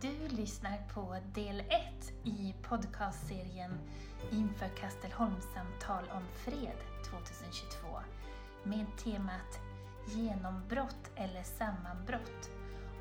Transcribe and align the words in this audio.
Du 0.00 0.36
lyssnar 0.36 0.78
på 0.94 1.16
del 1.34 1.60
1 1.60 1.66
i 2.24 2.54
podcastserien 2.62 3.70
inför 4.32 4.68
Kastelholmssamtal 4.68 6.04
om 6.12 6.22
fred 6.34 6.76
2022 7.10 7.86
med 8.64 8.86
temat 9.04 9.60
Genombrott 10.08 11.10
eller 11.16 11.42
sammanbrott 11.42 12.50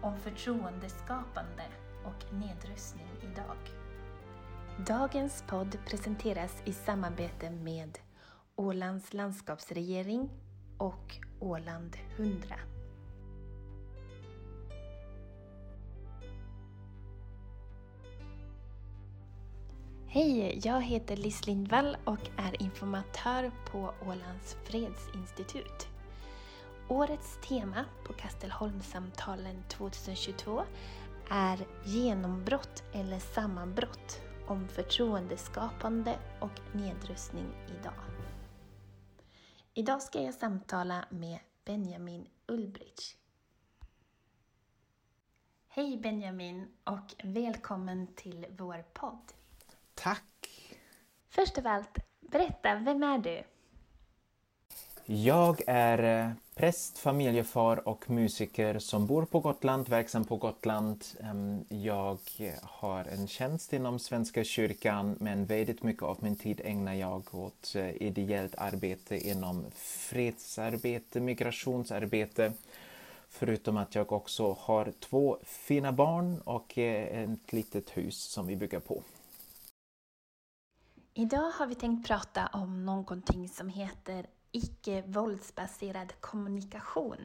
om 0.01 0.19
förtroendeskapande 0.19 1.63
och 2.05 2.33
nedrustning 2.33 3.07
idag. 3.21 3.57
Dagens 4.87 5.43
podd 5.47 5.77
presenteras 5.85 6.61
i 6.65 6.73
samarbete 6.73 7.49
med 7.49 7.97
Ålands 8.55 9.13
landskapsregering 9.13 10.29
och 10.77 11.15
Åland 11.39 11.97
100. 12.17 12.55
Hej, 20.11 20.59
jag 20.63 20.81
heter 20.81 21.15
Liss 21.15 21.47
Lindvall 21.47 21.97
och 22.05 22.29
är 22.37 22.61
informatör 22.61 23.51
på 23.71 23.93
Ålands 24.01 24.57
fredsinstitut. 24.63 25.87
Årets 26.87 27.37
tema 27.47 27.85
på 28.07 28.13
Kastelholmssamtalen 28.13 29.63
2022 29.67 30.63
är 31.29 31.59
Genombrott 31.85 32.83
eller 32.93 33.19
sammanbrott 33.19 34.21
om 34.47 34.67
förtroendeskapande 34.67 36.19
och 36.39 36.75
nedrustning 36.75 37.47
idag. 37.79 38.03
Idag 39.73 40.01
ska 40.01 40.21
jag 40.21 40.33
samtala 40.33 41.05
med 41.09 41.39
Benjamin 41.65 42.27
Ulbrich. 42.47 43.15
Hej 45.67 45.97
Benjamin 45.97 46.67
och 46.83 47.15
välkommen 47.23 48.07
till 48.15 48.45
vår 48.57 48.83
podd. 48.93 49.33
Tack! 50.01 50.49
Först 51.29 51.57
av 51.57 51.67
allt, 51.67 51.97
berätta, 52.19 52.75
vem 52.75 53.03
är 53.03 53.17
du? 53.17 53.43
Jag 55.05 55.61
är 55.67 56.25
eh, 56.27 56.31
präst, 56.55 56.97
familjefar 56.97 57.87
och 57.87 58.09
musiker 58.09 58.79
som 58.79 59.07
bor 59.07 59.25
på 59.25 59.39
Gotland, 59.39 59.89
verksam 59.89 60.25
på 60.25 60.35
Gotland. 60.35 61.05
Ehm, 61.23 61.65
jag 61.69 62.17
har 62.61 63.05
en 63.05 63.27
tjänst 63.27 63.73
inom 63.73 63.99
Svenska 63.99 64.43
kyrkan 64.43 65.15
men 65.19 65.45
väldigt 65.45 65.83
mycket 65.83 66.03
av 66.03 66.17
min 66.21 66.35
tid 66.35 66.61
ägnar 66.63 66.93
jag 66.93 67.35
åt 67.35 67.75
eh, 67.75 68.01
ideellt 68.01 68.55
arbete 68.55 69.29
inom 69.29 69.65
fredsarbete, 69.75 71.19
migrationsarbete. 71.19 72.53
Förutom 73.29 73.77
att 73.77 73.95
jag 73.95 74.11
också 74.11 74.57
har 74.59 74.93
två 74.99 75.37
fina 75.43 75.91
barn 75.91 76.41
och 76.43 76.77
eh, 76.77 77.23
ett 77.23 77.53
litet 77.53 77.97
hus 77.97 78.17
som 78.17 78.47
vi 78.47 78.55
bygger 78.55 78.79
på. 78.79 79.03
Idag 81.19 81.51
har 81.51 81.67
vi 81.67 81.75
tänkt 81.75 82.07
prata 82.07 82.49
om 82.53 82.85
någonting 82.85 83.49
som 83.49 83.69
heter 83.69 84.25
icke-våldsbaserad 84.51 86.13
kommunikation. 86.19 87.17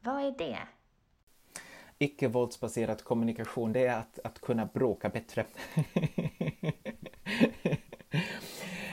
Vad 0.00 0.22
är 0.22 0.34
det? 0.38 0.58
Icke-våldsbaserad 1.98 3.04
kommunikation, 3.04 3.72
det 3.72 3.86
är 3.86 3.98
att, 3.98 4.18
att 4.24 4.40
kunna 4.40 4.66
bråka 4.66 5.08
bättre. 5.08 5.46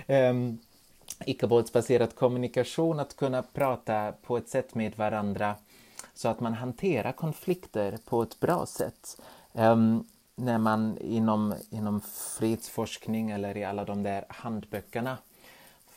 um, 0.07 0.59
Icke-våldsbaserad 1.25 2.15
kommunikation, 2.15 2.99
att 2.99 3.15
kunna 3.15 3.43
prata 3.43 4.11
på 4.11 4.37
ett 4.37 4.49
sätt 4.49 4.75
med 4.75 4.97
varandra 4.97 5.55
så 6.13 6.29
att 6.29 6.39
man 6.39 6.53
hanterar 6.53 7.11
konflikter 7.11 7.97
på 8.05 8.21
ett 8.21 8.39
bra 8.39 8.65
sätt. 8.65 9.21
Um, 9.51 10.07
när 10.35 10.57
man 10.57 10.97
inom, 10.97 11.55
inom 11.69 12.01
fredsforskning 12.37 13.31
eller 13.31 13.57
i 13.57 13.63
alla 13.63 13.85
de 13.85 14.03
där 14.03 14.25
handböckerna 14.29 15.17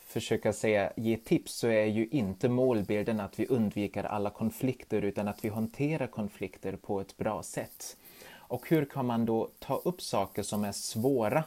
försöka 0.06 0.52
säga, 0.52 0.92
ge 0.96 1.16
tips 1.16 1.52
så 1.52 1.68
är 1.68 1.84
ju 1.84 2.06
inte 2.06 2.48
målbilden 2.48 3.20
att 3.20 3.38
vi 3.38 3.46
undviker 3.46 4.04
alla 4.04 4.30
konflikter 4.30 5.02
utan 5.02 5.28
att 5.28 5.44
vi 5.44 5.48
hanterar 5.48 6.06
konflikter 6.06 6.76
på 6.76 7.00
ett 7.00 7.16
bra 7.16 7.42
sätt. 7.42 7.96
Och 8.32 8.68
hur 8.68 8.84
kan 8.84 9.06
man 9.06 9.26
då 9.26 9.50
ta 9.58 9.76
upp 9.76 10.02
saker 10.02 10.42
som 10.42 10.64
är 10.64 10.72
svåra 10.72 11.44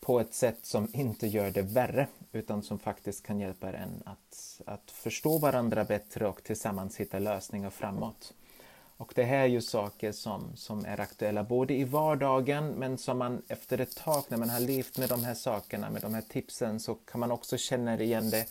på 0.00 0.20
ett 0.20 0.34
sätt 0.34 0.58
som 0.62 0.88
inte 0.92 1.26
gör 1.26 1.50
det 1.50 1.62
värre 1.62 2.06
utan 2.32 2.62
som 2.62 2.78
faktiskt 2.78 3.26
kan 3.26 3.40
hjälpa 3.40 3.72
en 3.72 4.02
att, 4.04 4.60
att 4.66 4.90
förstå 4.90 5.38
varandra 5.38 5.84
bättre 5.84 6.26
och 6.26 6.44
tillsammans 6.44 6.96
hitta 6.96 7.18
lösningar 7.18 7.70
framåt. 7.70 8.34
Och 8.98 9.12
det 9.14 9.24
här 9.24 9.38
är 9.38 9.46
ju 9.46 9.60
saker 9.60 10.12
som, 10.12 10.56
som 10.56 10.84
är 10.84 11.00
aktuella 11.00 11.44
både 11.44 11.74
i 11.74 11.84
vardagen 11.84 12.68
men 12.68 12.98
som 12.98 13.18
man 13.18 13.42
efter 13.48 13.80
ett 13.80 13.96
tag 13.96 14.24
när 14.28 14.38
man 14.38 14.50
har 14.50 14.60
levt 14.60 14.98
med 14.98 15.08
de 15.08 15.24
här 15.24 15.34
sakerna, 15.34 15.90
med 15.90 16.02
de 16.02 16.14
här 16.14 16.22
tipsen 16.22 16.80
så 16.80 16.94
kan 16.94 17.20
man 17.20 17.30
också 17.30 17.56
känna 17.56 18.00
igen 18.00 18.30
det 18.30 18.46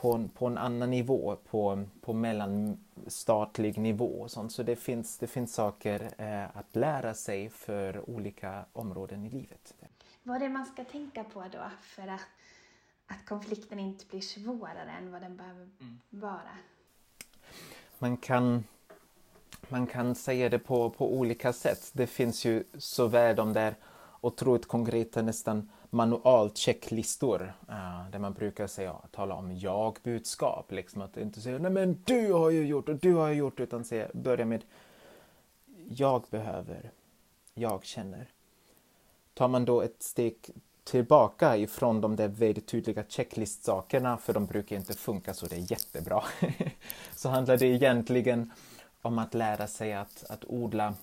på 0.00 0.12
en, 0.12 0.28
på 0.28 0.46
en 0.46 0.58
annan 0.58 0.90
nivå, 0.90 1.36
på, 1.50 1.84
på 2.00 2.12
mellanstatlig 2.12 3.78
nivå. 3.78 4.28
Sånt. 4.28 4.52
Så 4.52 4.62
det 4.62 4.76
finns, 4.76 5.18
det 5.18 5.26
finns 5.26 5.54
saker 5.54 6.10
eh, 6.18 6.56
att 6.56 6.76
lära 6.76 7.14
sig 7.14 7.50
för 7.50 8.10
olika 8.10 8.64
områden 8.72 9.24
i 9.24 9.30
livet. 9.30 9.74
Vad 10.22 10.36
är 10.36 10.40
det 10.40 10.48
man 10.48 10.66
ska 10.66 10.84
tänka 10.84 11.24
på 11.24 11.44
då 11.52 11.70
för 11.82 12.08
att, 12.08 12.20
att 13.06 13.26
konflikten 13.26 13.78
inte 13.78 14.06
blir 14.06 14.20
svårare 14.20 14.90
än 14.90 15.12
vad 15.12 15.22
den 15.22 15.36
behöver 15.36 15.68
mm. 15.80 16.00
vara? 16.10 16.58
Man 17.98 18.16
kan 18.16 18.64
man 19.68 19.86
kan 19.86 20.14
säga 20.14 20.48
det 20.48 20.58
på, 20.58 20.90
på 20.90 21.14
olika 21.14 21.52
sätt. 21.52 21.90
Det 21.92 22.06
finns 22.06 22.44
ju 22.44 22.64
såväl 22.78 23.36
de 23.36 23.52
där 23.52 23.74
otroligt 24.20 24.66
konkreta 24.66 25.22
nästan 25.22 25.70
manualchecklistor 25.90 27.54
uh, 27.68 28.00
eh, 28.00 28.10
där 28.10 28.18
man 28.18 28.32
brukar 28.32 28.66
säga, 28.66 28.96
tala 29.10 29.34
om 29.34 29.56
jag-budskap. 29.56 30.72
Liksom, 30.72 31.02
att 31.02 31.16
inte 31.16 31.40
säga 31.40 31.58
nej 31.58 31.70
men 31.70 32.02
du 32.04 32.32
har 32.32 32.50
ju 32.50 32.66
gjort 32.66 32.88
och 32.88 32.96
du 32.96 33.14
har 33.14 33.30
gjort 33.30 33.60
utan 33.60 33.84
säga, 33.84 34.08
börja 34.12 34.44
med 34.44 34.64
jag 35.88 36.24
behöver, 36.30 36.90
jag 37.54 37.84
känner. 37.84 38.28
Tar 39.34 39.48
man 39.48 39.64
då 39.64 39.82
ett 39.82 40.02
steg 40.02 40.36
tillbaka 40.84 41.56
ifrån 41.56 42.00
de 42.00 42.16
där 42.16 42.28
väldigt 42.28 42.66
tydliga 42.66 43.04
checklistsakerna, 43.08 44.16
för 44.16 44.32
de 44.32 44.46
brukar 44.46 44.76
inte 44.76 44.94
funka 44.94 45.34
så 45.34 45.46
det 45.46 45.56
är 45.56 45.70
jättebra, 45.70 46.24
så 47.14 47.28
handlar 47.28 47.56
det 47.56 47.66
egentligen 47.66 48.52
om 49.06 49.18
att 49.18 49.34
lära 49.34 49.66
sig 49.66 49.94
att, 49.94 50.24
att 50.28 50.44
odla 50.44 50.94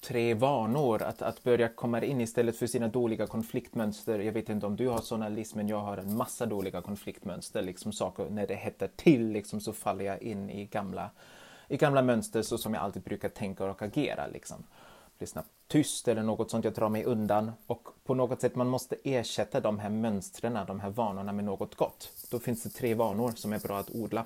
tre 0.00 0.34
vanor, 0.34 1.02
att, 1.02 1.22
att 1.22 1.42
börja 1.42 1.68
komma 1.68 2.02
in 2.02 2.20
istället 2.20 2.56
för 2.56 2.66
sina 2.66 2.88
dåliga 2.88 3.26
konfliktmönster. 3.26 4.18
Jag 4.18 4.32
vet 4.32 4.48
inte 4.48 4.66
om 4.66 4.76
du 4.76 4.88
har 4.88 5.00
sådana 5.00 5.28
Liz, 5.28 5.54
men 5.54 5.68
jag 5.68 5.80
har 5.80 5.96
en 5.96 6.16
massa 6.16 6.46
dåliga 6.46 6.82
konfliktmönster. 6.82 7.62
Liksom 7.62 7.92
saker, 7.92 8.30
när 8.30 8.46
det 8.46 8.54
hettar 8.54 8.88
till 8.96 9.28
liksom, 9.28 9.60
så 9.60 9.72
faller 9.72 10.04
jag 10.04 10.22
in 10.22 10.50
i 10.50 10.64
gamla, 10.64 11.10
i 11.68 11.76
gamla 11.76 12.02
mönster 12.02 12.42
så 12.42 12.58
som 12.58 12.74
jag 12.74 12.82
alltid 12.82 13.02
brukar 13.02 13.28
tänka 13.28 13.64
och 13.64 13.82
agera. 13.82 14.26
Liksom. 14.26 14.64
Blir 15.18 15.28
snabbt 15.28 15.50
tyst 15.68 16.08
eller 16.08 16.22
något 16.22 16.50
sånt, 16.50 16.64
jag 16.64 16.74
drar 16.74 16.88
mig 16.88 17.04
undan. 17.04 17.52
Och 17.66 17.88
på 18.04 18.14
något 18.14 18.40
sätt 18.40 18.56
man 18.56 18.68
måste 18.68 18.96
ersätta 19.04 19.60
de 19.60 19.78
här 19.78 19.90
mönstren, 19.90 20.58
de 20.66 20.80
här 20.80 20.90
vanorna 20.90 21.32
med 21.32 21.44
något 21.44 21.74
gott. 21.74 22.12
Då 22.30 22.38
finns 22.38 22.62
det 22.62 22.70
tre 22.70 22.94
vanor 22.94 23.32
som 23.36 23.52
är 23.52 23.58
bra 23.58 23.78
att 23.78 23.90
odla. 23.90 24.24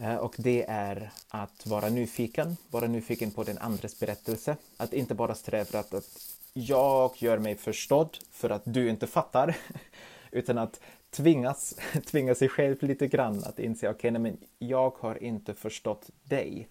Eh, 0.00 0.16
och 0.16 0.34
det 0.38 0.64
är 0.68 1.10
att 1.28 1.66
vara 1.66 1.88
nyfiken, 1.88 2.56
vara 2.70 2.86
nyfiken 2.86 3.30
på 3.30 3.44
den 3.44 3.58
andres 3.58 4.00
berättelse. 4.00 4.56
Att 4.76 4.92
inte 4.92 5.14
bara 5.14 5.34
sträva 5.34 5.78
att, 5.78 5.94
att 5.94 6.36
jag 6.52 7.12
gör 7.16 7.38
mig 7.38 7.56
förstådd 7.56 8.18
för 8.30 8.50
att 8.50 8.62
du 8.64 8.88
inte 8.88 9.06
fattar. 9.06 9.56
Utan 10.30 10.58
att 10.58 10.80
tvingas, 11.10 11.74
tvinga 12.06 12.34
sig 12.34 12.48
själv 12.48 12.82
lite 12.82 13.06
grann 13.06 13.44
att 13.44 13.58
inse, 13.58 13.88
okej, 13.88 14.16
okay, 14.16 14.32
jag 14.58 14.90
har 14.98 15.22
inte 15.22 15.54
förstått 15.54 16.10
dig. 16.24 16.68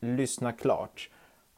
Lyssna 0.00 0.52
klart. 0.52 1.10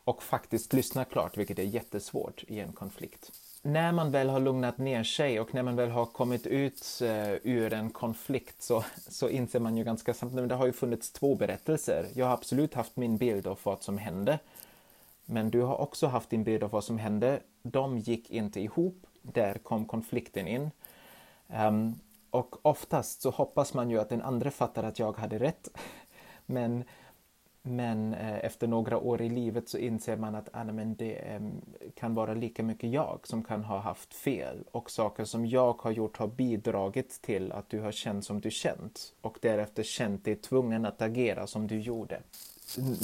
Och 0.05 0.23
faktiskt 0.23 0.73
lyssna 0.73 1.05
klart, 1.05 1.37
vilket 1.37 1.59
är 1.59 1.63
jättesvårt 1.63 2.45
i 2.49 2.61
en 2.61 2.73
konflikt 2.73 3.33
när 3.63 3.93
man 3.93 4.11
väl 4.11 4.29
har 4.29 4.41
lugnat 4.41 4.79
ner 4.79 5.05
sig 5.05 5.41
och 5.41 5.55
när 5.55 5.63
man 5.63 5.77
väl 5.77 5.91
har 5.91 6.07
kommit 6.07 6.47
ut 6.47 7.01
eh, 7.03 7.33
ur 7.43 7.73
en 7.73 7.91
konflikt 7.91 8.63
så, 8.63 8.85
så 8.97 9.29
inser 9.29 9.61
man 9.61 9.77
ju 9.77 9.85
ganska 9.85 10.15
snabbt 10.15 10.39
att 10.39 10.49
det 10.49 10.55
har 10.55 10.67
ju 10.67 10.73
funnits 10.73 11.13
två 11.13 11.35
berättelser. 11.35 12.07
Jag 12.15 12.27
har 12.27 12.33
absolut 12.33 12.75
haft 12.75 12.97
min 12.97 13.17
bild 13.17 13.47
av 13.47 13.59
vad 13.63 13.83
som 13.83 13.99
hände. 13.99 14.39
Men 15.25 15.51
du 15.51 15.61
har 15.61 15.81
också 15.81 16.07
haft 16.07 16.31
din 16.31 16.45
bild 16.45 16.63
av 16.63 16.71
vad 16.71 16.85
som 16.85 16.99
hände. 16.99 17.41
De 17.63 17.99
gick 17.99 18.31
inte 18.31 18.61
ihop. 18.61 19.07
Där 19.23 19.55
kom 19.55 19.85
konflikten 19.85 20.49
in. 20.49 20.71
Um, 21.47 21.99
och 22.31 22.67
oftast 22.67 23.23
så 23.23 23.31
hoppas 23.31 23.75
man 23.75 23.91
ju 23.91 24.01
att 24.01 24.09
den 24.09 24.23
andra 24.23 24.51
fattar 24.51 24.83
att 24.83 24.99
jag 24.99 25.17
hade 25.17 25.39
rätt. 25.39 25.69
Men 26.47 26.85
men 27.63 28.15
eh, 28.15 28.45
efter 28.45 28.67
några 28.67 28.99
år 28.99 29.23
i 29.23 29.29
livet 29.29 29.69
så 29.69 29.79
inser 29.79 30.17
man 30.17 30.35
att 30.35 30.49
ah, 30.53 30.65
men 30.65 30.95
det 30.95 31.15
eh, 31.15 31.41
kan 31.95 32.15
vara 32.15 32.35
lika 32.35 32.63
mycket 32.63 32.91
jag 32.91 33.21
som 33.25 33.45
kan 33.45 33.65
ha 33.65 33.79
haft 33.79 34.15
fel 34.15 34.65
och 34.71 34.91
saker 34.91 35.25
som 35.25 35.47
jag 35.47 35.83
har 35.83 35.91
gjort 35.91 36.17
har 36.17 36.27
bidragit 36.27 37.23
till 37.23 37.53
att 37.53 37.69
du 37.69 37.81
har 37.81 37.93
känt 37.93 38.25
som 38.25 38.41
du 38.41 38.51
känt 38.51 39.13
och 39.21 39.39
därefter 39.43 39.83
känt 39.83 40.25
dig 40.25 40.37
tvungen 40.37 40.87
att 40.87 41.03
agera 41.03 41.47
som 41.47 41.67
du 41.67 41.81
gjorde. 41.81 42.21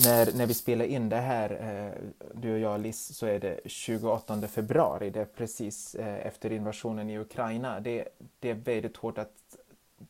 när, 0.04 0.36
när 0.36 0.46
vi 0.46 0.54
spelar 0.54 0.84
in 0.84 1.08
det 1.08 1.16
här, 1.16 1.50
eh, 1.50 2.10
du 2.34 2.52
och 2.52 2.58
jag 2.58 2.80
Liz, 2.80 3.16
så 3.16 3.26
är 3.26 3.40
det 3.40 3.60
28 3.64 4.48
februari. 4.48 5.10
Det 5.10 5.20
är 5.20 5.24
precis 5.24 5.94
eh, 5.94 6.26
efter 6.26 6.52
invasionen 6.52 7.10
i 7.10 7.18
Ukraina. 7.18 7.80
Det, 7.80 8.08
det 8.40 8.50
är 8.50 8.54
väldigt 8.54 8.96
hårt 8.96 9.18
att 9.18 9.47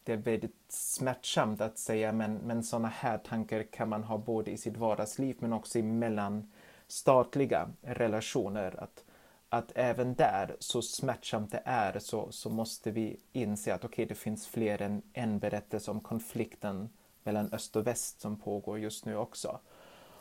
det 0.05 0.13
är 0.13 0.17
väldigt 0.17 0.57
smärtsamt 0.69 1.61
att 1.61 1.79
säga 1.79 2.13
men, 2.13 2.35
men 2.35 2.63
sådana 2.63 2.89
här 2.89 3.19
tankar 3.19 3.63
kan 3.63 3.89
man 3.89 4.05
ha 4.05 4.19
både 4.19 4.51
i 4.51 4.57
sitt 4.57 4.77
vardagsliv 4.77 5.37
men 5.39 5.53
också 5.53 5.79
i 5.79 5.83
mellanstatliga 5.83 7.69
relationer. 7.83 8.83
Att, 8.83 9.05
att 9.49 9.73
även 9.75 10.15
där, 10.15 10.57
så 10.59 10.83
smärtsamt 10.83 11.53
det 11.53 11.63
är, 11.65 11.99
så, 11.99 12.33
så 12.33 12.51
måste 12.51 12.91
vi 12.91 13.21
inse 13.33 13.75
att 13.75 13.85
okej, 13.85 14.05
okay, 14.05 14.07
det 14.07 14.15
finns 14.15 14.47
fler 14.47 14.83
än 14.83 15.03
en 15.13 15.39
berättelse 15.39 15.91
om 15.91 16.01
konflikten 16.01 16.89
mellan 17.25 17.53
öst 17.53 17.77
och 17.77 17.87
väst 17.87 18.21
som 18.21 18.37
pågår 18.37 18.79
just 18.79 19.05
nu 19.05 19.17
också. 19.17 19.61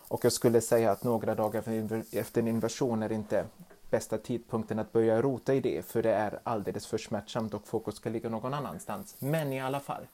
Och 0.08 0.26
jag 0.26 0.32
skulle 0.32 0.62
säga 0.62 0.92
att 0.92 1.04
några 1.04 1.36
dagar 1.36 1.60
efter 2.12 2.42
en 2.42 2.48
invasion 2.48 3.04
är 3.04 3.12
inte 3.12 3.46
bästa 3.90 4.18
tidpunkten 4.18 4.80
att 4.80 4.92
börja 4.92 5.22
rota 5.22 5.54
i 5.54 5.60
det, 5.60 5.86
för 5.86 6.04
det 6.04 6.14
är 6.14 6.40
alldeles 6.44 6.88
för 6.88 6.98
smärtsamt 6.98 7.54
och 7.54 7.68
fokus 7.68 7.96
ska 7.96 8.10
ligga 8.10 8.30
någon 8.30 8.54
annanstans. 8.54 9.16
Men 9.20 9.54
i 9.54 9.62
alla 9.62 9.80
fall, 9.80 10.08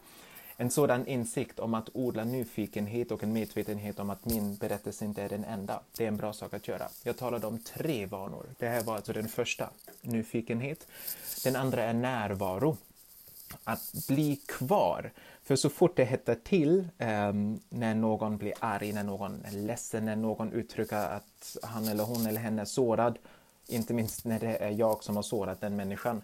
en 0.58 0.72
sådan 0.72 1.08
insikt 1.08 1.60
om 1.60 1.74
att 1.74 1.90
odla 1.94 2.24
nyfikenhet 2.24 3.12
och 3.12 3.24
en 3.24 3.34
medvetenhet 3.34 4.00
om 4.00 4.10
att 4.10 4.26
min 4.26 4.56
berättelse 4.56 5.06
inte 5.06 5.24
är 5.24 5.30
den 5.30 5.44
enda, 5.44 5.82
det 5.98 6.04
är 6.04 6.08
en 6.08 6.18
bra 6.18 6.34
sak 6.34 6.54
att 6.54 6.68
göra. 6.68 6.88
Jag 7.04 7.18
talade 7.18 7.48
om 7.48 7.60
tre 7.60 8.06
vanor. 8.06 8.46
Det 8.60 8.68
här 8.68 8.84
var 8.84 8.96
alltså 8.96 9.14
den 9.14 9.28
första, 9.28 9.70
nyfikenhet. 10.02 10.88
Den 11.44 11.56
andra 11.56 11.84
är 11.84 11.94
närvaro. 11.94 12.78
Att 13.64 13.94
bli 14.08 14.36
kvar. 14.36 15.12
För 15.44 15.56
så 15.56 15.70
fort 15.70 15.96
det 15.96 16.04
hettar 16.04 16.36
till, 16.36 16.88
um, 16.98 17.60
när 17.70 17.96
någon 17.96 18.38
blir 18.38 18.54
arg, 18.60 18.94
när 18.94 19.04
någon 19.04 19.46
är 19.46 19.52
ledsen, 19.52 20.06
när 20.06 20.16
någon 20.16 20.54
uttrycker 20.54 20.96
att 20.96 21.58
han 21.64 21.88
eller 21.88 22.04
hon 22.04 22.28
eller 22.28 22.42
henne 22.42 22.62
är 22.62 22.66
sårad, 22.66 23.20
inte 23.68 23.94
minst 23.94 24.26
när 24.26 24.40
det 24.40 24.58
är 24.58 24.72
jag 24.72 25.04
som 25.04 25.16
har 25.16 25.24
sårat 25.24 25.62
den 25.62 25.76
människan, 25.76 26.22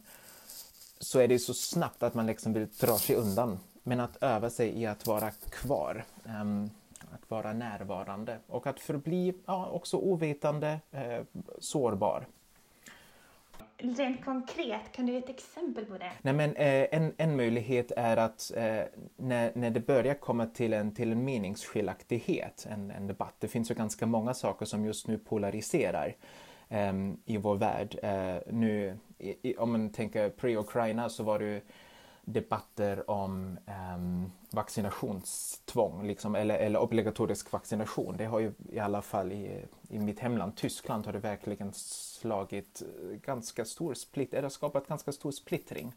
så 0.99 1.19
är 1.19 1.27
det 1.27 1.39
så 1.39 1.53
snabbt 1.53 2.03
att 2.03 2.13
man 2.13 2.25
liksom 2.25 2.53
vill 2.53 2.67
dra 2.79 2.97
sig 2.97 3.15
undan. 3.15 3.59
Men 3.83 3.99
att 3.99 4.23
öva 4.23 4.49
sig 4.49 4.81
i 4.81 4.85
att 4.85 5.07
vara 5.07 5.31
kvar, 5.31 6.05
um, 6.41 6.69
att 7.11 7.31
vara 7.31 7.53
närvarande 7.53 8.37
och 8.47 8.67
att 8.67 8.79
förbli 8.79 9.33
ja, 9.45 9.65
också 9.65 9.97
ovetande, 9.97 10.79
uh, 10.93 11.41
sårbar. 11.59 12.27
Rent 13.81 14.25
konkret, 14.25 14.91
kan 14.91 15.05
du 15.05 15.13
ge 15.13 15.17
ett 15.19 15.29
exempel 15.29 15.85
på 15.85 15.97
det? 15.97 16.11
Nej, 16.21 16.33
men, 16.33 16.55
eh, 16.55 16.87
en, 16.91 17.13
en 17.17 17.35
möjlighet 17.35 17.91
är 17.97 18.17
att 18.17 18.51
eh, 18.55 18.81
när, 19.17 19.51
när 19.55 19.69
det 19.69 19.79
börjar 19.79 20.13
komma 20.13 20.45
till 20.45 20.73
en, 20.73 20.95
till 20.95 21.11
en 21.11 21.25
meningsskiljaktighet, 21.25 22.67
en, 22.69 22.91
en 22.91 23.07
debatt, 23.07 23.35
det 23.39 23.47
finns 23.47 23.71
ju 23.71 23.75
ganska 23.75 24.05
många 24.05 24.33
saker 24.33 24.65
som 24.65 24.85
just 24.85 25.07
nu 25.07 25.17
polariserar 25.17 26.15
um, 26.69 27.17
i 27.25 27.37
vår 27.37 27.55
värld. 27.55 27.99
Uh, 28.03 28.53
nu, 28.53 28.97
i, 29.17 29.57
om 29.57 29.71
man 29.71 29.89
tänker 29.89 30.29
pre-Ukraina 30.29 31.09
så 31.09 31.23
var 31.23 31.39
det 31.39 31.61
debatter 32.33 33.09
om 33.09 33.59
um, 33.95 34.31
vaccinationstvång 34.49 36.07
liksom, 36.07 36.35
eller, 36.35 36.55
eller, 36.55 36.79
obligatorisk 36.79 37.51
vaccination. 37.51 38.17
Det 38.17 38.25
har 38.25 38.39
ju 38.39 38.53
i 38.71 38.79
alla 38.79 39.01
fall 39.01 39.31
i, 39.31 39.65
i 39.89 39.99
mitt 39.99 40.19
hemland 40.19 40.55
Tyskland 40.55 41.05
har 41.05 41.13
det 41.13 41.19
verkligen 41.19 41.73
slagit 41.73 42.81
eh, 42.81 43.17
ganska 43.25 43.65
stor 43.65 43.93
splitt, 43.93 44.33
eller 44.33 44.49
skapat 44.49 44.87
ganska 44.87 45.11
stor 45.11 45.31
splittring. 45.31 45.93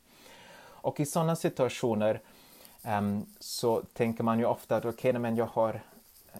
Och 0.65 1.01
i 1.01 1.07
sådana 1.07 1.37
situationer 1.37 2.21
um, 2.99 3.27
så 3.39 3.83
tänker 3.93 4.25
man 4.25 4.39
ju 4.39 4.45
ofta 4.45 4.77
att 4.77 4.85
okej, 4.85 5.11
okay, 5.11 5.21
men 5.21 5.37
jag 5.37 5.47
har 5.47 5.81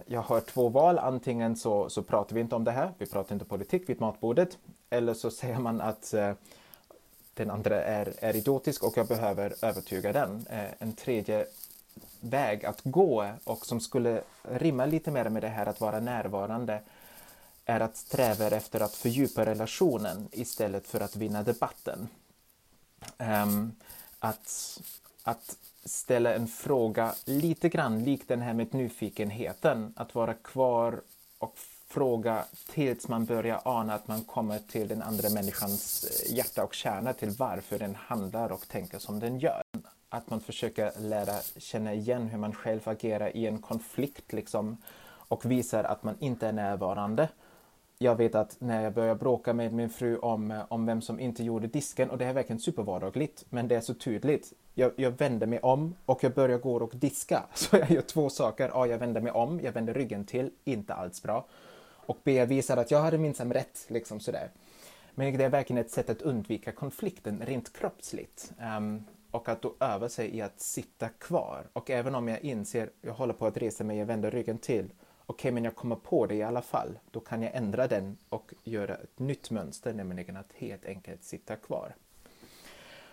jag 0.05 0.21
har 0.21 0.41
två 0.41 0.69
val. 0.69 0.99
Antingen 0.99 1.55
så, 1.55 1.89
så 1.89 2.03
pratar 2.03 2.35
vi 2.35 2.41
inte 2.41 2.55
om 2.55 2.63
det 2.63 2.71
här, 2.71 2.91
vi 2.97 3.05
pratar 3.05 3.35
inte 3.35 3.45
politik 3.45 3.89
vid 3.89 4.01
matbordet. 4.01 4.57
Eller 4.89 5.13
så 5.13 5.31
säger 5.31 5.59
man 5.59 5.81
att 5.81 6.13
eh, 6.13 6.33
den 7.33 7.51
andra 7.51 7.83
är, 7.83 8.13
är 8.19 8.35
idiotisk 8.35 8.83
och 8.83 8.97
jag 8.97 9.07
behöver 9.07 9.53
övertyga 9.61 10.13
den. 10.13 10.45
Eh, 10.49 10.69
en 10.79 10.93
tredje 10.93 11.45
väg 12.19 12.65
att 12.65 12.81
gå 12.83 13.27
och 13.43 13.65
som 13.65 13.79
skulle 13.79 14.21
rimma 14.41 14.85
lite 14.85 15.11
mer 15.11 15.29
med 15.29 15.43
det 15.43 15.47
här 15.47 15.65
att 15.65 15.81
vara 15.81 15.99
närvarande 15.99 16.81
är 17.65 17.79
att 17.79 17.97
sträva 17.97 18.45
efter 18.45 18.79
att 18.79 18.95
fördjupa 18.95 19.45
relationen 19.45 20.27
istället 20.31 20.87
för 20.87 20.99
att 20.99 21.15
vinna 21.15 21.43
debatten. 21.43 22.07
Um, 23.17 23.75
att, 24.19 24.79
att 25.23 25.57
ställa 25.85 26.33
en 26.33 26.47
fråga 26.47 27.13
lite 27.25 27.69
grann 27.69 28.03
likt 28.03 28.27
den 28.27 28.41
här 28.41 28.53
med 28.53 28.73
nyfikenheten, 28.73 29.93
att 29.95 30.15
vara 30.15 30.33
kvar 30.33 31.01
och 31.37 31.57
fråga 31.87 32.45
tills 32.69 33.07
man 33.07 33.25
börjar 33.25 33.61
ana 33.65 33.93
att 33.93 34.07
man 34.07 34.23
kommer 34.23 34.59
till 34.59 34.87
den 34.87 35.01
andra 35.01 35.29
människans 35.29 36.03
eh, 36.03 36.35
hjärta 36.35 36.63
och 36.63 36.73
kärna 36.73 37.13
till 37.13 37.29
varför 37.29 37.79
den 37.79 37.95
handlar 37.95 38.51
och 38.51 38.67
tänker 38.67 38.99
som 38.99 39.19
den 39.19 39.39
gör. 39.39 39.61
Att 40.09 40.29
man 40.29 40.41
försöker 40.41 40.91
lära 40.99 41.39
känna 41.57 41.93
igen 41.93 42.27
hur 42.27 42.37
man 42.37 42.53
själv 42.53 42.89
agerar 42.89 43.37
i 43.37 43.47
en 43.47 43.61
konflikt 43.61 44.33
liksom 44.33 44.77
och 45.27 45.51
visar 45.51 45.83
att 45.83 46.03
man 46.03 46.15
inte 46.19 46.47
är 46.47 46.51
närvarande. 46.51 47.29
Jag 47.97 48.15
vet 48.15 48.35
att 48.35 48.55
när 48.59 48.83
jag 48.83 48.93
börjar 48.93 49.15
bråka 49.15 49.53
med 49.53 49.73
min 49.73 49.89
fru 49.89 50.17
om, 50.17 50.51
eh, 50.51 50.61
om 50.67 50.85
vem 50.85 51.01
som 51.01 51.19
inte 51.19 51.43
gjorde 51.43 51.67
disken 51.67 52.09
och 52.09 52.17
det 52.17 52.25
är 52.25 52.33
verkligen 52.33 52.59
supervardagligt 52.59 53.45
men 53.49 53.67
det 53.67 53.75
är 53.75 53.81
så 53.81 53.93
tydligt. 53.93 54.53
Jag, 54.73 54.91
jag 54.95 55.11
vänder 55.11 55.47
mig 55.47 55.59
om 55.59 55.95
och 56.05 56.23
jag 56.23 56.33
börjar 56.33 56.57
gå 56.57 56.75
och 56.75 56.95
diska. 56.95 57.43
Så 57.53 57.77
jag 57.77 57.91
gör 57.91 58.01
två 58.01 58.29
saker. 58.29 58.69
Ja, 58.73 58.87
jag 58.87 58.97
vänder 58.97 59.21
mig 59.21 59.31
om, 59.31 59.59
jag 59.63 59.71
vänder 59.71 59.93
ryggen 59.93 60.25
till, 60.25 60.51
inte 60.63 60.93
alls 60.93 61.23
bra 61.23 61.45
och 62.05 62.17
B 62.23 62.45
visar 62.45 62.77
att 62.77 62.91
jag 62.91 63.01
hade 63.01 63.17
minsann 63.17 63.53
rätt. 63.53 63.85
Liksom 63.87 64.19
sådär. 64.19 64.49
Men 65.15 65.37
det 65.37 65.45
är 65.45 65.49
verkligen 65.49 65.85
ett 65.85 65.91
sätt 65.91 66.09
att 66.09 66.21
undvika 66.21 66.71
konflikten 66.71 67.41
rent 67.45 67.73
kroppsligt. 67.73 68.53
Um, 68.77 69.05
och 69.31 69.49
att 69.49 69.61
då 69.61 69.75
öva 69.79 70.09
sig 70.09 70.35
i 70.35 70.41
att 70.41 70.61
sitta 70.61 71.09
kvar. 71.09 71.67
Och 71.73 71.89
även 71.89 72.15
om 72.15 72.27
jag 72.27 72.41
inser, 72.41 72.89
jag 73.01 73.13
håller 73.13 73.33
på 73.33 73.45
att 73.45 73.57
resa 73.57 73.83
mig, 73.83 73.97
jag 73.97 74.05
vänder 74.05 74.31
ryggen 74.31 74.57
till. 74.57 74.93
Okej, 75.25 75.33
okay, 75.35 75.51
men 75.51 75.63
jag 75.63 75.75
kommer 75.75 75.95
på 75.95 76.25
det 76.25 76.35
i 76.35 76.43
alla 76.43 76.61
fall. 76.61 76.99
Då 77.11 77.19
kan 77.19 77.41
jag 77.41 77.55
ändra 77.55 77.87
den 77.87 78.17
och 78.29 78.53
göra 78.63 78.95
ett 78.95 79.19
nytt 79.19 79.51
mönster, 79.51 79.93
nämligen 79.93 80.37
att 80.37 80.53
helt 80.53 80.85
enkelt 80.85 81.23
sitta 81.23 81.55
kvar. 81.55 81.95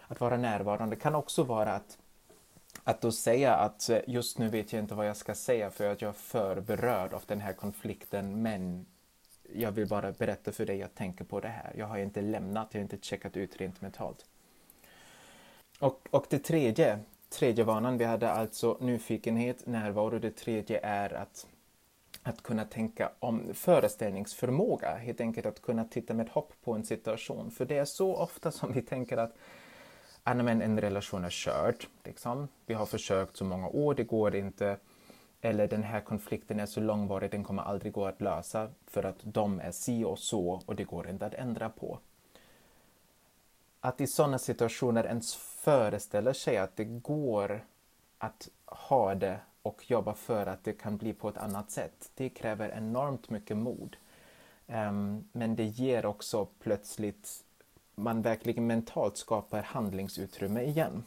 Att 0.09 0.21
vara 0.21 0.37
närvarande 0.37 0.97
kan 0.97 1.15
också 1.15 1.43
vara 1.43 1.73
att 1.73 1.99
att 2.85 3.01
då 3.01 3.13
säga 3.13 3.55
att 3.55 3.89
eh, 3.89 3.99
just 4.07 4.39
nu 4.39 4.49
vet 4.49 4.73
jag 4.73 4.83
inte 4.83 4.95
vad 4.95 5.09
jag 5.09 5.17
ska 5.17 5.35
säga 5.35 5.71
för 5.71 5.93
att 5.93 6.03
jag 6.03 6.09
är 6.09 6.13
för 6.13 6.61
berörd 6.61 7.15
av 7.15 7.23
den 7.27 7.41
här 7.41 7.53
konflikten 7.53 8.43
men 8.43 8.87
jag 9.55 9.73
vill 9.73 9.89
bara 9.89 10.13
berätta 10.13 10.53
för 10.53 10.67
dig, 10.67 10.77
jag 10.79 10.95
tänker 10.95 11.25
på 11.25 11.41
det 11.41 11.49
här. 11.49 11.73
Jag 11.77 11.87
har 11.87 11.99
inte 11.99 12.21
lämnat, 12.21 12.69
jag 12.71 12.79
har 12.79 12.83
inte 12.83 12.99
checkat 13.03 13.37
ut 13.37 13.57
rent 13.57 13.81
mentalt. 13.81 14.27
Och, 15.79 16.09
och 16.11 16.27
det 16.29 16.39
tredje, 16.39 16.99
tredje 17.29 17.65
vanan, 17.65 17.99
vi 17.99 18.05
hade 18.05 18.31
alltså 18.31 18.77
nyfikenhet, 18.81 19.67
närvaro. 19.67 20.19
Det 20.19 20.31
tredje 20.31 20.81
är 20.83 21.13
att, 21.13 21.47
att 22.23 22.43
kunna 22.43 22.65
tänka 22.65 23.13
om 23.19 23.55
föreställningsförmåga, 23.55 24.95
helt 24.95 25.21
enkelt 25.21 25.47
att 25.47 25.63
kunna 25.63 25.85
titta 25.85 26.15
med 26.15 26.29
hopp 26.29 26.53
på 26.65 26.73
en 26.73 26.85
situation. 26.85 27.51
För 27.51 27.65
det 27.65 27.79
är 27.79 27.85
så 27.85 28.17
ofta 28.17 28.51
som 28.51 28.73
vi 28.73 28.83
tänker 28.83 29.17
att 29.17 29.37
ah, 30.23 30.35
men 30.35 30.63
en 30.63 30.81
relation 30.81 31.25
är 31.25 31.31
körd. 31.31 31.87
Liksom. 32.05 32.49
Vi 32.67 32.75
har 32.75 32.87
försökt 32.87 33.37
så 33.37 33.45
många 33.45 33.69
år, 33.69 33.95
det 33.95 34.05
går 34.05 34.37
inte. 34.37 34.77
Eller 35.41 35.69
den 35.69 35.83
här 35.83 36.01
konflikten 36.01 36.61
är 36.61 36.67
så 36.67 36.81
långvarig, 36.81 37.31
den 37.31 37.45
kommer 37.45 37.63
aldrig 37.63 37.93
gå 37.93 38.07
att 38.07 38.21
lösa 38.21 38.71
för 38.87 39.03
att 39.03 39.19
de 39.23 39.61
är 39.61 39.73
si 39.73 40.05
och 40.05 40.19
så 40.19 40.63
och 40.67 40.77
det 40.77 40.85
går 40.85 41.09
inte 41.09 41.27
att 41.27 41.35
ändra 41.35 41.69
på. 41.69 41.99
Att 43.81 44.01
i 44.01 44.07
sådana 44.07 44.39
situationer 44.39 45.07
ens 45.07 45.37
föreställa 45.37 46.35
sig 46.35 46.57
att 46.57 46.77
det 46.77 46.85
går 46.85 47.65
att 48.19 48.49
ha 48.67 49.15
det 49.15 49.41
och 49.63 49.91
jobba 49.91 50.15
för 50.15 50.47
att 50.47 50.65
det 50.65 50.73
kan 50.73 50.97
bli 50.97 51.13
på 51.13 51.29
ett 51.29 51.37
annat 51.37 51.71
sätt, 51.71 52.11
det 52.15 52.29
kräver 52.29 52.69
enormt 52.69 53.31
mycket 53.31 53.57
mod. 53.57 53.97
Um, 54.67 55.29
men 55.33 55.57
det 55.57 55.65
ger 55.65 56.07
också 56.07 56.49
plötsligt 56.59 57.45
man 57.95 58.23
verkligen 58.23 58.67
mentalt 58.67 59.17
skapar 59.17 59.63
handlingsutrymme 59.63 60.63
igen. 60.63 61.05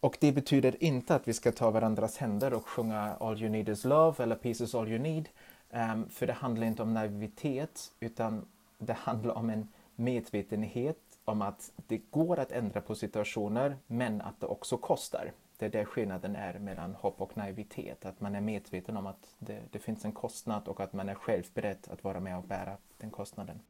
Och 0.00 0.16
det 0.20 0.32
betyder 0.32 0.84
inte 0.84 1.14
att 1.14 1.28
vi 1.28 1.32
ska 1.32 1.52
ta 1.52 1.70
varandras 1.70 2.16
händer 2.16 2.54
och 2.54 2.66
sjunga 2.66 3.16
All 3.20 3.42
you 3.42 3.50
need 3.50 3.68
is 3.68 3.84
love 3.84 4.22
eller 4.22 4.36
Peace 4.36 4.64
is 4.64 4.74
all 4.74 4.88
you 4.88 4.98
need. 4.98 5.28
Um, 5.70 6.08
för 6.08 6.26
det 6.26 6.32
handlar 6.32 6.66
inte 6.66 6.82
om 6.82 6.94
naivitet 6.94 7.92
utan 8.00 8.46
det 8.78 8.92
handlar 8.92 9.34
om 9.34 9.50
en 9.50 9.68
medvetenhet 9.96 10.98
om 11.24 11.42
att 11.42 11.72
det 11.76 11.98
går 12.10 12.38
att 12.38 12.52
ändra 12.52 12.80
på 12.80 12.94
situationer 12.94 13.76
men 13.86 14.20
att 14.20 14.40
det 14.40 14.46
också 14.46 14.76
kostar. 14.76 15.32
Det 15.64 15.68
är 15.68 15.70
där 15.70 15.84
skillnaden 15.84 16.36
är 16.36 16.58
mellan 16.58 16.94
hopp 16.94 17.20
och 17.20 17.36
naivitet. 17.36 18.04
Att 18.04 18.20
man 18.20 18.34
är 18.34 18.40
medveten 18.40 18.96
om 18.96 19.06
att 19.06 19.34
det, 19.38 19.62
det 19.70 19.78
finns 19.78 20.04
en 20.04 20.12
kostnad 20.12 20.68
och 20.68 20.80
att 20.80 20.92
man 20.92 21.08
är 21.08 21.14
själv 21.14 21.44
beredd 21.54 21.88
att 21.90 22.04
vara 22.04 22.20
med 22.20 22.36
och 22.36 22.44
bära 22.44 22.76
den 22.96 23.10
kostnaden. 23.10 23.60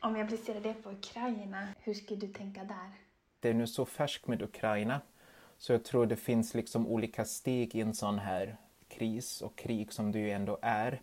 Om 0.00 0.16
jag 0.16 0.24
applicerar 0.24 0.60
det 0.60 0.74
på 0.74 0.90
Ukraina, 0.90 1.68
hur 1.78 1.94
skulle 1.94 2.20
du 2.20 2.28
tänka 2.28 2.64
där? 2.64 2.90
Det 3.40 3.48
är 3.48 3.54
nu 3.54 3.66
så 3.66 3.84
färskt 3.84 4.26
med 4.26 4.42
Ukraina 4.42 5.00
så 5.58 5.72
jag 5.72 5.84
tror 5.84 6.06
det 6.06 6.16
finns 6.16 6.54
liksom 6.54 6.86
olika 6.86 7.24
steg 7.24 7.74
i 7.74 7.80
en 7.80 7.94
sån 7.94 8.18
här 8.18 8.56
kris 8.88 9.42
och 9.42 9.56
krig 9.56 9.92
som 9.92 10.12
det 10.12 10.18
ju 10.18 10.30
ändå 10.30 10.58
är. 10.62 11.00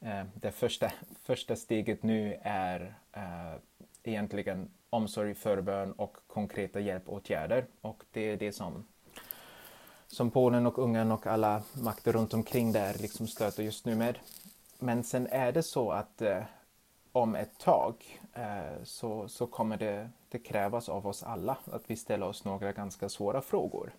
Eh, 0.00 0.24
det 0.34 0.52
första, 0.52 0.92
första 1.22 1.56
steget 1.56 2.02
nu 2.02 2.38
är 2.42 2.94
eh, 3.12 3.54
egentligen 4.02 4.70
omsorg, 4.90 5.34
förbön 5.34 5.92
och 5.92 6.16
konkreta 6.26 6.80
hjälpåtgärder 6.80 7.66
och 7.80 8.04
det 8.12 8.20
är 8.20 8.36
det 8.36 8.52
som 8.52 8.84
som 10.12 10.30
Polen 10.30 10.66
och 10.66 10.78
Ungern 10.78 11.12
och 11.12 11.26
alla 11.26 11.62
makter 11.72 12.12
runt 12.12 12.34
omkring 12.34 12.72
där 12.72 12.94
liksom 12.98 13.26
stöter 13.26 13.62
just 13.62 13.84
nu 13.84 13.94
med. 13.94 14.18
Men 14.78 15.04
sen 15.04 15.26
är 15.30 15.52
det 15.52 15.62
så 15.62 15.90
att 15.90 16.22
eh, 16.22 16.42
om 17.12 17.34
ett 17.34 17.58
tag 17.58 18.20
eh, 18.34 18.82
så, 18.84 19.28
så 19.28 19.46
kommer 19.46 19.76
det, 19.76 20.10
det 20.28 20.38
krävas 20.38 20.88
av 20.88 21.06
oss 21.06 21.22
alla 21.22 21.56
att 21.64 21.82
vi 21.86 21.96
ställer 21.96 22.26
oss 22.26 22.44
några 22.44 22.72
ganska 22.72 23.08
svåra 23.08 23.40
frågor. 23.40 23.92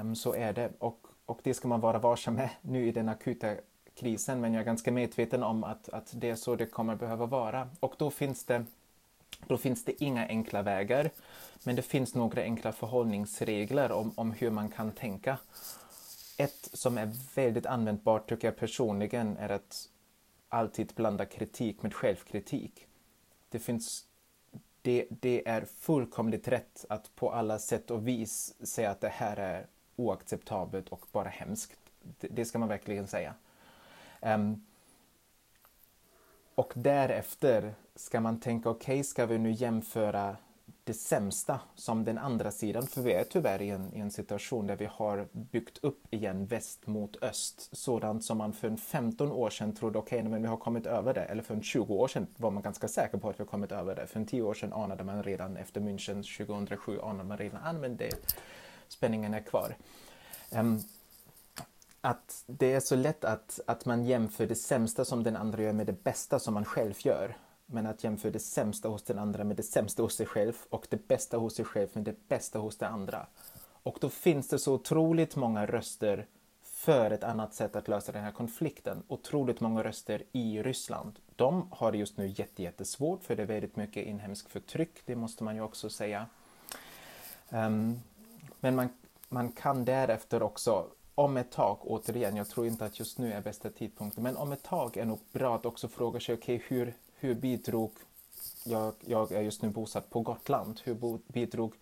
Um, 0.00 0.16
så 0.16 0.34
är 0.34 0.52
det 0.52 0.72
och, 0.78 1.06
och 1.26 1.40
det 1.42 1.54
ska 1.54 1.68
man 1.68 1.80
vara 1.80 1.98
varsam 1.98 2.34
med 2.34 2.50
nu 2.60 2.86
i 2.86 2.92
den 2.92 3.08
akuta 3.08 3.54
krisen 3.94 4.40
men 4.40 4.52
jag 4.52 4.60
är 4.60 4.66
ganska 4.66 4.92
medveten 4.92 5.42
om 5.42 5.64
att, 5.64 5.88
att 5.88 6.12
det 6.14 6.30
är 6.30 6.36
så 6.36 6.56
det 6.56 6.66
kommer 6.66 6.96
behöva 6.96 7.26
vara. 7.26 7.68
Och 7.80 7.94
då 7.98 8.10
finns 8.10 8.44
det, 8.44 8.64
då 9.46 9.58
finns 9.58 9.84
det 9.84 10.04
inga 10.04 10.26
enkla 10.26 10.62
vägar 10.62 11.10
men 11.64 11.76
det 11.76 11.82
finns 11.82 12.14
några 12.14 12.42
enkla 12.42 12.72
förhållningsregler 12.72 13.92
om, 13.92 14.12
om 14.14 14.32
hur 14.32 14.50
man 14.50 14.68
kan 14.68 14.92
tänka. 14.92 15.38
Ett 16.38 16.68
som 16.72 16.98
är 16.98 17.10
väldigt 17.34 17.66
användbart 17.66 18.28
tycker 18.28 18.48
jag 18.48 18.56
personligen 18.56 19.36
är 19.36 19.48
att 19.48 19.88
alltid 20.48 20.92
blanda 20.96 21.24
kritik 21.24 21.82
med 21.82 21.94
självkritik. 21.94 22.86
Det, 23.48 23.58
finns, 23.58 24.06
det, 24.82 25.06
det 25.10 25.48
är 25.48 25.64
fullkomligt 25.64 26.48
rätt 26.48 26.84
att 26.88 27.14
på 27.14 27.32
alla 27.32 27.58
sätt 27.58 27.90
och 27.90 28.08
vis 28.08 28.54
säga 28.66 28.90
att 28.90 29.00
det 29.00 29.08
här 29.08 29.36
är 29.36 29.66
oacceptabelt 29.96 30.88
och 30.88 31.06
bara 31.12 31.28
hemskt. 31.28 31.78
Det, 32.20 32.28
det 32.28 32.44
ska 32.44 32.58
man 32.58 32.68
verkligen 32.68 33.06
säga. 33.06 33.34
Um, 34.20 34.66
och 36.54 36.72
därefter 36.76 37.74
ska 37.94 38.20
man 38.20 38.40
tänka, 38.40 38.70
okej, 38.70 38.94
okay, 38.94 39.04
ska 39.04 39.26
vi 39.26 39.38
nu 39.38 39.50
jämföra 39.50 40.36
det 40.84 40.94
sämsta 40.94 41.60
som 41.74 42.04
den 42.04 42.18
andra 42.18 42.50
sidan, 42.50 42.86
för 42.86 43.02
vi 43.02 43.12
är 43.12 43.24
tyvärr 43.24 43.62
i 43.62 43.70
en, 43.70 43.94
i 43.94 44.00
en 44.00 44.10
situation 44.10 44.66
där 44.66 44.76
vi 44.76 44.84
har 44.84 45.28
byggt 45.32 45.78
upp 45.78 46.14
igen 46.14 46.46
väst 46.46 46.86
mot 46.86 47.22
öst. 47.22 47.76
Sådant 47.76 48.24
som 48.24 48.38
man 48.38 48.52
för 48.52 48.76
15 48.76 49.32
år 49.32 49.50
sedan 49.50 49.74
trodde, 49.74 49.98
okej, 49.98 50.18
okay, 50.18 50.30
men 50.30 50.42
vi 50.42 50.48
har 50.48 50.56
kommit 50.56 50.86
över 50.86 51.14
det. 51.14 51.24
Eller 51.24 51.42
för 51.42 51.60
20 51.60 51.94
år 51.94 52.08
sedan 52.08 52.26
var 52.36 52.50
man 52.50 52.62
ganska 52.62 52.88
säker 52.88 53.18
på 53.18 53.28
att 53.28 53.40
vi 53.40 53.44
har 53.44 53.50
kommit 53.50 53.72
över 53.72 53.96
det. 53.96 54.06
För 54.06 54.24
10 54.24 54.42
år 54.42 54.54
sedan 54.54 54.72
anade 54.72 55.04
man 55.04 55.22
redan 55.22 55.56
efter 55.56 55.80
München 55.80 56.46
2007, 56.46 57.00
anade 57.00 57.24
man 57.24 57.38
redan, 57.38 57.60
ah, 57.64 57.72
men 57.72 57.96
det, 57.96 58.10
spänningen 58.88 59.34
är 59.34 59.40
kvar. 59.40 59.76
Um, 60.50 60.80
att 62.04 62.44
det 62.46 62.72
är 62.72 62.80
så 62.80 62.96
lätt 62.96 63.24
att, 63.24 63.60
att 63.66 63.84
man 63.84 64.04
jämför 64.04 64.46
det 64.46 64.54
sämsta 64.54 65.04
som 65.04 65.22
den 65.22 65.36
andra 65.36 65.62
gör 65.62 65.72
med 65.72 65.86
det 65.86 66.04
bästa 66.04 66.38
som 66.38 66.54
man 66.54 66.64
själv 66.64 66.94
gör. 66.98 67.36
Men 67.66 67.86
att 67.86 68.04
jämföra 68.04 68.32
det 68.32 68.38
sämsta 68.38 68.88
hos 68.88 69.02
den 69.02 69.18
andra 69.18 69.44
med 69.44 69.56
det 69.56 69.62
sämsta 69.62 70.02
hos 70.02 70.16
sig 70.16 70.26
själv 70.26 70.52
och 70.68 70.86
det 70.90 71.08
bästa 71.08 71.36
hos 71.36 71.54
sig 71.54 71.64
själv 71.64 71.88
med 71.92 72.04
det 72.04 72.28
bästa 72.28 72.58
hos 72.58 72.76
den 72.76 72.92
andra. 72.92 73.26
Och 73.82 73.98
då 74.00 74.08
finns 74.08 74.48
det 74.48 74.58
så 74.58 74.74
otroligt 74.74 75.36
många 75.36 75.66
röster 75.66 76.26
för 76.62 77.10
ett 77.10 77.24
annat 77.24 77.54
sätt 77.54 77.76
att 77.76 77.88
lösa 77.88 78.12
den 78.12 78.24
här 78.24 78.32
konflikten. 78.32 79.02
Otroligt 79.08 79.60
många 79.60 79.84
röster 79.84 80.22
i 80.32 80.62
Ryssland. 80.62 81.18
De 81.36 81.68
har 81.70 81.92
det 81.92 81.98
just 81.98 82.16
nu 82.16 82.34
jättesvårt 82.56 83.24
för 83.24 83.36
det 83.36 83.42
är 83.42 83.46
väldigt 83.46 83.76
mycket 83.76 84.06
inhemskt 84.06 84.50
förtryck, 84.50 85.02
det 85.04 85.16
måste 85.16 85.44
man 85.44 85.54
ju 85.54 85.60
också 85.60 85.90
säga. 85.90 86.26
Um, 87.50 88.00
men 88.60 88.76
man, 88.76 88.88
man 89.28 89.52
kan 89.52 89.84
därefter 89.84 90.42
också 90.42 90.86
om 91.14 91.36
ett 91.36 91.50
tag, 91.50 91.78
återigen, 91.82 92.36
jag 92.36 92.48
tror 92.48 92.66
inte 92.66 92.84
att 92.84 92.98
just 92.98 93.18
nu 93.18 93.32
är 93.32 93.40
bästa 93.40 93.70
tidpunkten, 93.70 94.22
men 94.22 94.36
om 94.36 94.52
ett 94.52 94.62
tag 94.62 94.96
är 94.96 95.04
nog 95.04 95.18
bra 95.32 95.54
att 95.54 95.66
också 95.66 95.88
fråga 95.88 96.20
sig, 96.20 96.34
okej, 96.34 96.56
okay, 96.56 96.66
hur, 96.68 96.94
hur 97.14 97.34
bidrog, 97.34 97.92
jag, 98.64 98.94
jag 99.00 99.32
är 99.32 99.40
just 99.40 99.62
nu 99.62 99.68
bosatt 99.68 100.10
på 100.10 100.20
Gotland, 100.20 100.80
hur 100.84 101.18
bidrog 101.32 101.74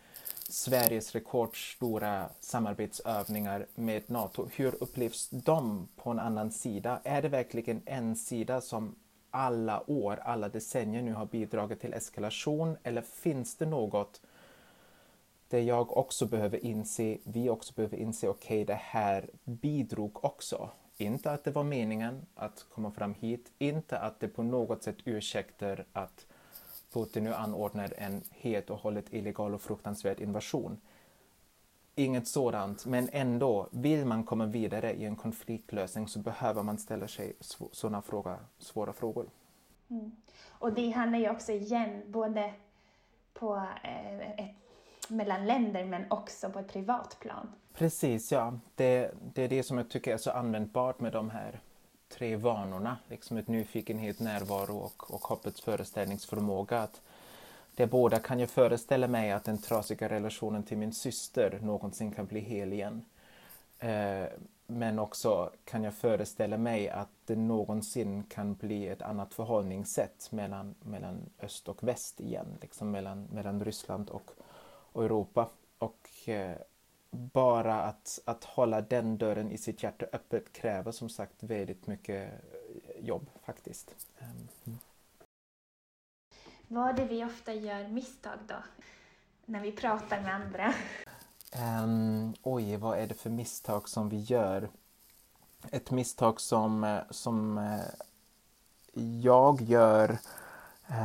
Sveriges 0.49 1.13
rekordstora 1.13 2.29
samarbetsövningar 2.41 3.67
med 3.75 4.11
Nato, 4.11 4.49
hur 4.55 4.75
upplevs 4.83 5.29
de 5.31 5.89
på 5.97 6.11
en 6.11 6.19
annan 6.19 6.51
sida? 6.51 7.01
Är 7.05 7.23
det 7.23 7.29
verkligen 7.29 7.83
en 7.87 8.17
sida 8.17 8.61
som 8.61 8.95
alla 9.31 9.91
år, 9.91 10.17
alla 10.17 10.49
decennier 10.49 11.03
nu 11.03 11.13
har 11.13 11.27
bidragit 11.27 11.81
till 11.81 11.95
eskalation 11.95 12.77
eller 12.83 13.03
finns 13.03 13.57
det 13.57 13.67
något 13.67 14.21
det 15.51 15.63
jag 15.63 15.97
också 15.97 16.27
behöver 16.27 16.65
inse, 16.65 17.19
vi 17.25 17.51
också 17.51 17.73
behöver 17.77 17.97
inse, 17.97 18.29
okej 18.29 18.63
okay, 18.63 18.65
det 18.65 18.81
här 18.81 19.31
bidrog 19.45 20.25
också. 20.25 20.71
Inte 20.97 21.31
att 21.31 21.45
det 21.45 21.51
var 21.51 21.65
meningen 21.65 22.27
att 22.35 22.67
komma 22.75 22.91
fram 22.91 23.15
hit, 23.15 23.53
inte 23.59 23.99
att 23.99 24.21
det 24.21 24.29
på 24.29 24.43
något 24.43 24.83
sätt 24.83 24.97
ursäktar 25.05 25.85
att 25.93 26.27
Putin 26.93 27.25
nu 27.25 27.35
anordnar 27.35 27.95
en 27.99 28.23
helt 28.31 28.71
och 28.71 28.79
hållet 28.79 29.13
illegal 29.13 29.55
och 29.55 29.61
fruktansvärd 29.63 30.21
invasion. 30.21 30.81
Inget 31.95 32.29
sådant, 32.29 32.87
men 32.87 33.09
ändå, 33.13 33.69
vill 33.73 34.05
man 34.05 34.25
komma 34.25 34.47
vidare 34.47 34.93
i 34.93 35.05
en 35.05 35.17
konfliktlösning 35.17 36.09
så 36.09 36.19
behöver 36.19 36.63
man 36.63 36.79
ställa 36.79 37.09
sig 37.09 37.33
sådana 37.73 38.03
fråga, 38.03 38.39
svåra 38.59 38.93
frågor. 38.93 39.31
Mm. 39.89 40.13
Och 40.49 40.73
det 40.73 40.91
handlar 40.91 41.19
ju 41.19 41.31
också 41.31 41.53
igen 41.53 42.03
både 42.07 42.55
på 43.33 43.57
eh, 43.83 44.31
ett 44.31 44.60
mellan 45.11 45.47
länder 45.47 45.85
men 45.85 46.05
också 46.11 46.51
på 46.51 46.59
ett 46.59 46.73
privat 46.73 47.17
plan. 47.21 47.53
Precis, 47.75 48.33
ja. 48.33 48.59
Det, 48.75 49.15
det 49.35 49.43
är 49.43 49.49
det 49.49 49.63
som 49.63 49.79
jag 49.79 49.89
tycker 49.89 50.15
är 50.15 50.19
så 50.19 50.31
användbart 50.31 51.01
med 51.01 51.13
de 51.13 51.31
här 51.31 51.61
tre 52.09 52.37
vanorna. 52.37 52.99
Liksom 53.09 53.37
ett 53.37 53.49
nyfikenhet, 53.49 54.21
närvaro 54.21 54.77
och, 54.77 55.15
och 55.15 55.21
hoppets 55.21 55.61
föreställningsförmåga. 55.61 56.83
Att 56.83 57.01
det 57.75 57.87
båda 57.87 58.19
kan 58.19 58.39
jag 58.39 58.51
föreställa 58.51 59.09
mig 59.09 59.33
att 59.33 59.45
den 59.45 59.59
trasiga 59.59 60.09
relationen 60.09 60.63
till 60.63 60.79
min 60.79 60.93
syster 60.93 61.59
någonsin 61.63 62.13
kan 62.13 62.27
bli 62.27 62.41
hel 62.41 62.73
igen. 62.73 63.05
Eh, 63.79 64.25
men 64.67 64.99
också 64.99 65.51
kan 65.65 65.85
jag 65.85 65.95
föreställa 65.95 66.57
mig 66.57 66.89
att 66.89 67.09
det 67.25 67.37
någonsin 67.37 68.25
kan 68.25 68.55
bli 68.55 68.89
ett 68.89 69.03
annat 69.03 69.35
förhållningssätt 69.35 70.29
mellan, 70.33 70.75
mellan 70.83 71.31
öst 71.43 71.69
och 71.69 71.83
väst 71.83 72.21
igen. 72.21 72.47
Liksom 72.61 72.91
mellan, 72.91 73.29
mellan 73.33 73.65
Ryssland 73.65 74.11
och 74.11 74.31
och 74.93 75.05
Europa. 75.05 75.49
Och 75.79 76.29
eh, 76.29 76.57
bara 77.11 77.83
att, 77.83 78.21
att 78.25 78.45
hålla 78.45 78.81
den 78.81 79.19
dörren 79.19 79.53
i 79.53 79.59
sitt 79.59 79.83
hjärta 79.83 80.07
öppet 80.13 80.53
kräver 80.53 80.93
som 80.93 81.09
sagt 81.09 81.43
väldigt 81.43 81.87
mycket 81.87 82.33
eh, 82.33 83.05
jobb 83.07 83.31
faktiskt. 83.43 83.95
Ehm, 84.19 84.49
mm. 84.65 84.79
Vad 86.69 86.89
är 86.89 86.93
det 86.93 87.05
vi 87.05 87.25
ofta 87.25 87.55
gör 87.55 87.89
misstag 87.89 88.39
då? 88.47 88.57
När 89.47 89.61
vi 89.61 89.73
pratar 89.73 90.21
med 90.23 90.35
andra? 90.35 90.75
Um, 91.85 92.35
oj, 92.43 92.77
vad 92.77 92.99
är 92.99 93.07
det 93.07 93.15
för 93.15 93.31
misstag 93.31 93.89
som 93.89 94.09
vi 94.09 94.21
gör? 94.21 94.69
Ett 95.71 95.91
misstag 95.91 96.41
som, 96.41 96.85
eh, 96.85 97.01
som 97.11 97.59
jag 99.23 99.61
gör 99.63 100.19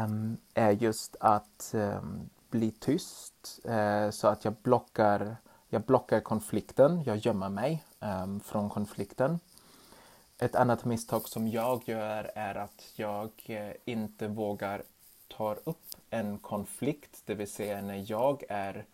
um, 0.06 0.38
är 0.54 0.72
just 0.72 1.16
att 1.20 1.72
um, 1.74 2.30
bli 2.50 2.72
tyst 2.72 3.60
eh, 3.66 4.10
så 4.10 4.28
att 4.28 4.46
jag 4.46 4.54
blockar, 4.62 5.36
jag 5.70 5.82
blockar 5.82 6.20
konflikten, 6.20 7.04
jag 7.04 7.18
gömmer 7.18 7.50
mig 7.50 7.84
eh, 8.00 8.38
från 8.44 8.70
konflikten. 8.70 9.40
Ett 10.38 10.56
annat 10.56 10.86
misstag 10.86 11.28
som 11.30 11.48
jag 11.48 11.82
gör 11.86 12.32
är 12.36 12.56
att 12.56 12.92
jag 12.96 13.32
eh, 13.46 13.72
inte 13.86 14.28
vågar 14.28 14.84
ta 15.28 15.54
upp 15.64 15.96
en 16.10 16.38
konflikt, 16.38 17.22
det 17.26 17.36
vill 17.36 17.52
säga 17.52 17.82
när 17.82 18.12
jag 18.12 18.44
är 18.50 18.86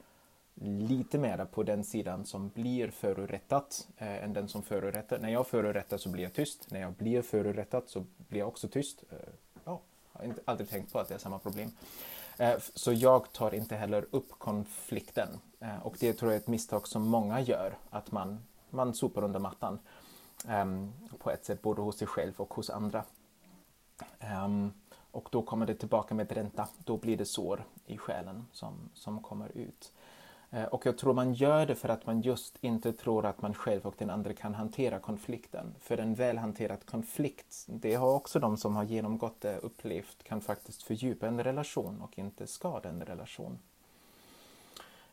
lite 0.63 1.17
mera 1.17 1.45
på 1.45 1.63
den 1.63 1.83
sidan 1.83 2.25
som 2.25 2.49
blir 2.49 2.91
förorättat 2.91 3.87
eh, 3.97 4.23
än 4.23 4.33
den 4.33 4.47
som 4.47 4.63
förorättar. 4.63 5.19
När 5.19 5.29
jag 5.29 5.47
förorättar 5.47 5.97
så 5.97 6.09
blir 6.09 6.23
jag 6.23 6.33
tyst. 6.33 6.71
När 6.71 6.81
jag 6.81 6.93
blir 6.93 7.21
förorättad 7.21 7.83
så 7.87 8.05
blir 8.17 8.39
jag 8.39 8.47
också 8.47 8.67
tyst. 8.67 9.03
Eh, 9.09 9.17
ja, 9.63 9.81
jag 10.13 10.19
har 10.19 10.25
inte, 10.25 10.41
aldrig 10.45 10.69
tänkt 10.69 10.93
på 10.93 10.99
att 10.99 11.07
det 11.07 11.13
är 11.13 11.19
samma 11.19 11.39
problem. 11.39 11.71
Eh, 12.37 12.59
så 12.75 12.93
jag 12.93 13.31
tar 13.31 13.53
inte 13.53 13.75
heller 13.75 14.05
upp 14.11 14.31
konflikten. 14.37 15.39
Eh, 15.59 15.85
och 15.85 15.97
det 15.99 16.13
tror 16.13 16.31
jag 16.31 16.37
är 16.37 16.41
ett 16.41 16.47
misstag 16.47 16.87
som 16.87 17.07
många 17.07 17.41
gör, 17.41 17.77
att 17.89 18.11
man, 18.11 18.45
man 18.69 18.93
sopar 18.93 19.23
under 19.23 19.39
mattan 19.39 19.79
ehm, 20.47 20.93
på 21.19 21.31
ett 21.31 21.45
sätt, 21.45 21.61
både 21.61 21.81
hos 21.81 21.97
sig 21.97 22.07
själv 22.07 22.33
och 22.37 22.53
hos 22.53 22.69
andra. 22.69 23.03
Ehm, 24.19 24.73
och 25.11 25.29
då 25.31 25.41
kommer 25.41 25.65
det 25.65 25.75
tillbaka 25.75 26.15
med 26.15 26.31
ränta. 26.31 26.67
Då 26.77 26.97
blir 26.97 27.17
det 27.17 27.25
sår 27.25 27.65
i 27.85 27.97
själen 27.97 28.47
som, 28.51 28.89
som 28.93 29.23
kommer 29.23 29.57
ut. 29.57 29.91
Eh, 30.51 30.63
och 30.63 30.85
jag 30.85 30.97
tror 30.97 31.13
man 31.13 31.33
gör 31.33 31.65
det 31.65 31.75
för 31.75 31.89
att 31.89 32.05
man 32.05 32.21
just 32.21 32.57
inte 32.61 32.93
tror 32.93 33.25
att 33.25 33.41
man 33.41 33.53
själv 33.53 33.85
och 33.85 33.95
den 33.97 34.09
andra 34.09 34.33
kan 34.33 34.55
hantera 34.55 34.99
konflikten. 34.99 35.75
För 35.79 35.97
en 35.97 36.15
väl 36.15 36.37
hanterad 36.37 36.85
konflikt, 36.85 37.65
det 37.67 37.95
har 37.95 38.15
också 38.15 38.39
de 38.39 38.57
som 38.57 38.75
har 38.75 38.83
genomgått 38.83 39.41
det 39.41 39.57
upplevt, 39.57 40.23
kan 40.23 40.41
faktiskt 40.41 40.83
fördjupa 40.83 41.27
en 41.27 41.43
relation 41.43 42.01
och 42.01 42.19
inte 42.19 42.47
skada 42.47 42.89
en 42.89 43.05
relation. 43.05 43.59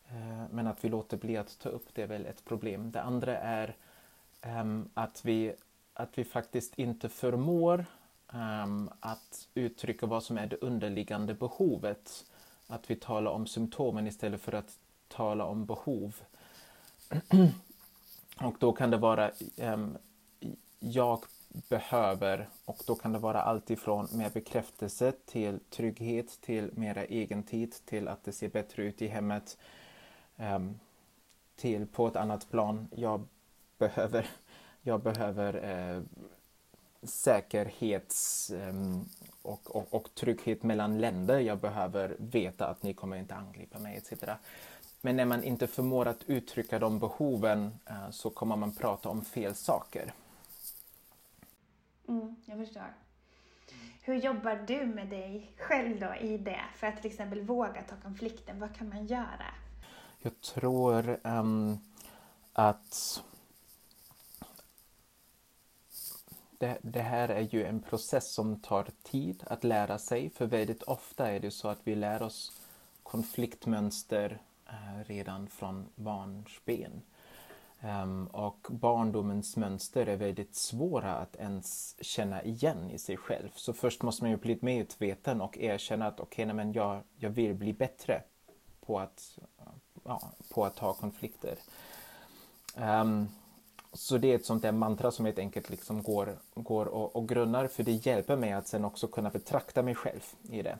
Eh, 0.07 0.43
men 0.51 0.67
att 0.67 0.83
vi 0.83 0.89
låter 0.89 1.17
bli 1.17 1.37
att 1.37 1.59
ta 1.59 1.69
upp 1.69 1.93
det 1.93 2.01
är 2.01 2.07
väl 2.07 2.25
ett 2.25 2.45
problem. 2.45 2.91
Det 2.91 3.01
andra 3.01 3.37
är 3.37 3.75
ehm, 4.41 4.89
att, 4.93 5.25
vi, 5.25 5.53
att 5.93 6.17
vi 6.17 6.23
faktiskt 6.23 6.79
inte 6.79 7.09
förmår 7.09 7.85
ehm, 8.33 8.89
att 8.99 9.47
uttrycka 9.53 10.05
vad 10.05 10.23
som 10.23 10.37
är 10.37 10.47
det 10.47 10.55
underliggande 10.55 11.33
behovet. 11.33 12.25
Att 12.67 12.89
vi 12.91 12.95
talar 12.95 13.31
om 13.31 13.47
symptomen 13.47 14.07
istället 14.07 14.41
för 14.41 14.53
att 14.53 14.77
tala 15.09 15.45
om 15.45 15.65
behov. 15.65 16.15
och 18.41 18.55
då 18.59 18.73
kan 18.73 18.91
det 18.91 18.97
vara 18.97 19.31
um, 19.57 19.97
jag 20.79 21.23
behöver 21.69 22.47
och 22.65 22.83
då 22.87 22.95
kan 22.95 23.13
det 23.13 23.19
vara 23.19 23.41
allt 23.41 23.69
ifrån 23.69 24.07
mer 24.11 24.29
bekräftelse 24.29 25.11
till 25.25 25.59
trygghet 25.69 26.41
till 26.41 26.71
mera 26.73 27.05
egentid 27.05 27.75
till 27.85 28.07
att 28.07 28.23
det 28.23 28.31
ser 28.31 28.49
bättre 28.49 28.83
ut 28.83 29.01
i 29.01 29.07
hemmet 29.07 29.57
um, 30.37 30.79
till 31.55 31.87
på 31.87 32.07
ett 32.07 32.15
annat 32.15 32.49
plan. 32.49 32.87
Jag 32.95 33.25
behöver, 33.77 34.29
jag 34.81 35.01
behöver 35.01 35.53
eh, 35.63 36.01
säkerhets 37.03 38.51
um, 38.51 39.09
och, 39.41 39.75
och, 39.75 39.93
och, 39.93 40.15
trygghet 40.15 40.63
mellan 40.63 40.97
länder. 40.97 41.39
Jag 41.39 41.57
behöver 41.57 42.15
veta 42.19 42.67
att 42.67 42.83
ni 42.83 42.93
kommer 42.93 43.17
inte 43.17 43.35
angripa 43.35 43.79
mig 43.79 43.97
etc. 43.97 44.23
Men 45.01 45.15
när 45.15 45.25
man 45.25 45.43
inte 45.43 45.67
förmår 45.67 46.07
att 46.07 46.23
uttrycka 46.23 46.79
de 46.79 46.99
behoven 46.99 47.79
uh, 47.89 48.11
så 48.11 48.29
kommer 48.29 48.55
man 48.55 48.75
prata 48.75 49.09
om 49.09 49.25
fel 49.25 49.55
saker. 49.55 50.13
Mm, 52.07 52.35
jag 52.45 52.57
förstår. 52.57 52.93
Hur 54.01 54.15
jobbar 54.15 54.63
du 54.67 54.85
med 54.85 55.07
dig 55.07 55.51
själv 55.57 55.99
då 55.99 56.15
i 56.15 56.37
det? 56.37 56.61
För 56.75 56.87
att 56.87 57.01
till 57.01 57.11
exempel 57.11 57.41
våga 57.41 57.83
ta 57.83 57.95
konflikten, 58.03 58.59
vad 58.59 58.75
kan 58.75 58.89
man 58.89 59.05
göra? 59.05 59.53
Jag 60.21 60.41
tror 60.41 61.19
um, 61.23 61.77
att 62.53 63.23
det, 66.57 66.77
det, 66.81 67.01
här 67.01 67.29
är 67.29 67.41
ju 67.41 67.65
en 67.65 67.81
process 67.81 68.33
som 68.33 68.59
tar 68.59 68.87
tid 69.03 69.43
att 69.47 69.63
lära 69.63 69.97
sig. 69.97 70.29
För 70.29 70.45
väldigt 70.45 70.83
ofta 70.83 71.31
är 71.31 71.39
det 71.39 71.51
så 71.51 71.67
att 71.67 71.79
vi 71.83 71.95
lär 71.95 72.21
oss 72.21 72.61
konfliktmönster 73.03 74.41
Eh, 74.71 75.03
redan 75.05 75.47
från 75.47 75.89
barnsben. 75.95 77.01
Um, 77.81 78.27
och 78.27 78.67
barndomens 78.69 79.57
mönster 79.57 80.07
är 80.07 80.17
väldigt 80.17 80.55
svåra 80.55 81.15
att 81.15 81.35
ens 81.35 81.95
känna 82.01 82.43
igen 82.43 82.89
i 82.91 82.97
sig 82.97 83.17
själv. 83.17 83.49
Så 83.55 83.73
först 83.73 84.01
måste 84.01 84.23
man 84.23 84.31
ju 84.31 84.37
bli 84.37 84.57
medveten 84.61 85.41
och 85.41 85.57
erkänna 85.57 86.07
att 86.07 86.19
okej, 86.19 86.45
okay, 86.45 86.53
men 86.55 86.73
jag, 86.73 87.01
jag 87.17 87.29
vill 87.29 87.55
bli 87.55 87.73
bättre 87.73 88.21
på 88.85 88.99
att, 88.99 89.39
ja, 90.03 90.21
på 90.53 90.65
att 90.65 90.75
ta 90.75 90.93
konflikter. 90.93 91.57
Um, 92.75 93.29
så 93.93 94.17
det 94.17 94.31
är 94.31 94.35
ett 94.35 94.45
sånt 94.45 94.61
där 94.61 94.71
mantra 94.71 95.11
som 95.11 95.25
helt 95.25 95.39
enkelt 95.39 95.69
liksom 95.69 96.03
går, 96.03 96.37
går 96.53 96.85
och, 96.85 97.15
och 97.15 97.29
grunnar 97.29 97.67
för 97.67 97.83
det 97.83 98.05
hjälper 98.05 98.35
mig 98.35 98.51
att 98.51 98.67
sen 98.67 98.85
också 98.85 99.07
kunna 99.07 99.29
betrakta 99.29 99.83
mig 99.83 99.95
själv 99.95 100.23
i 100.49 100.61
det. 100.61 100.77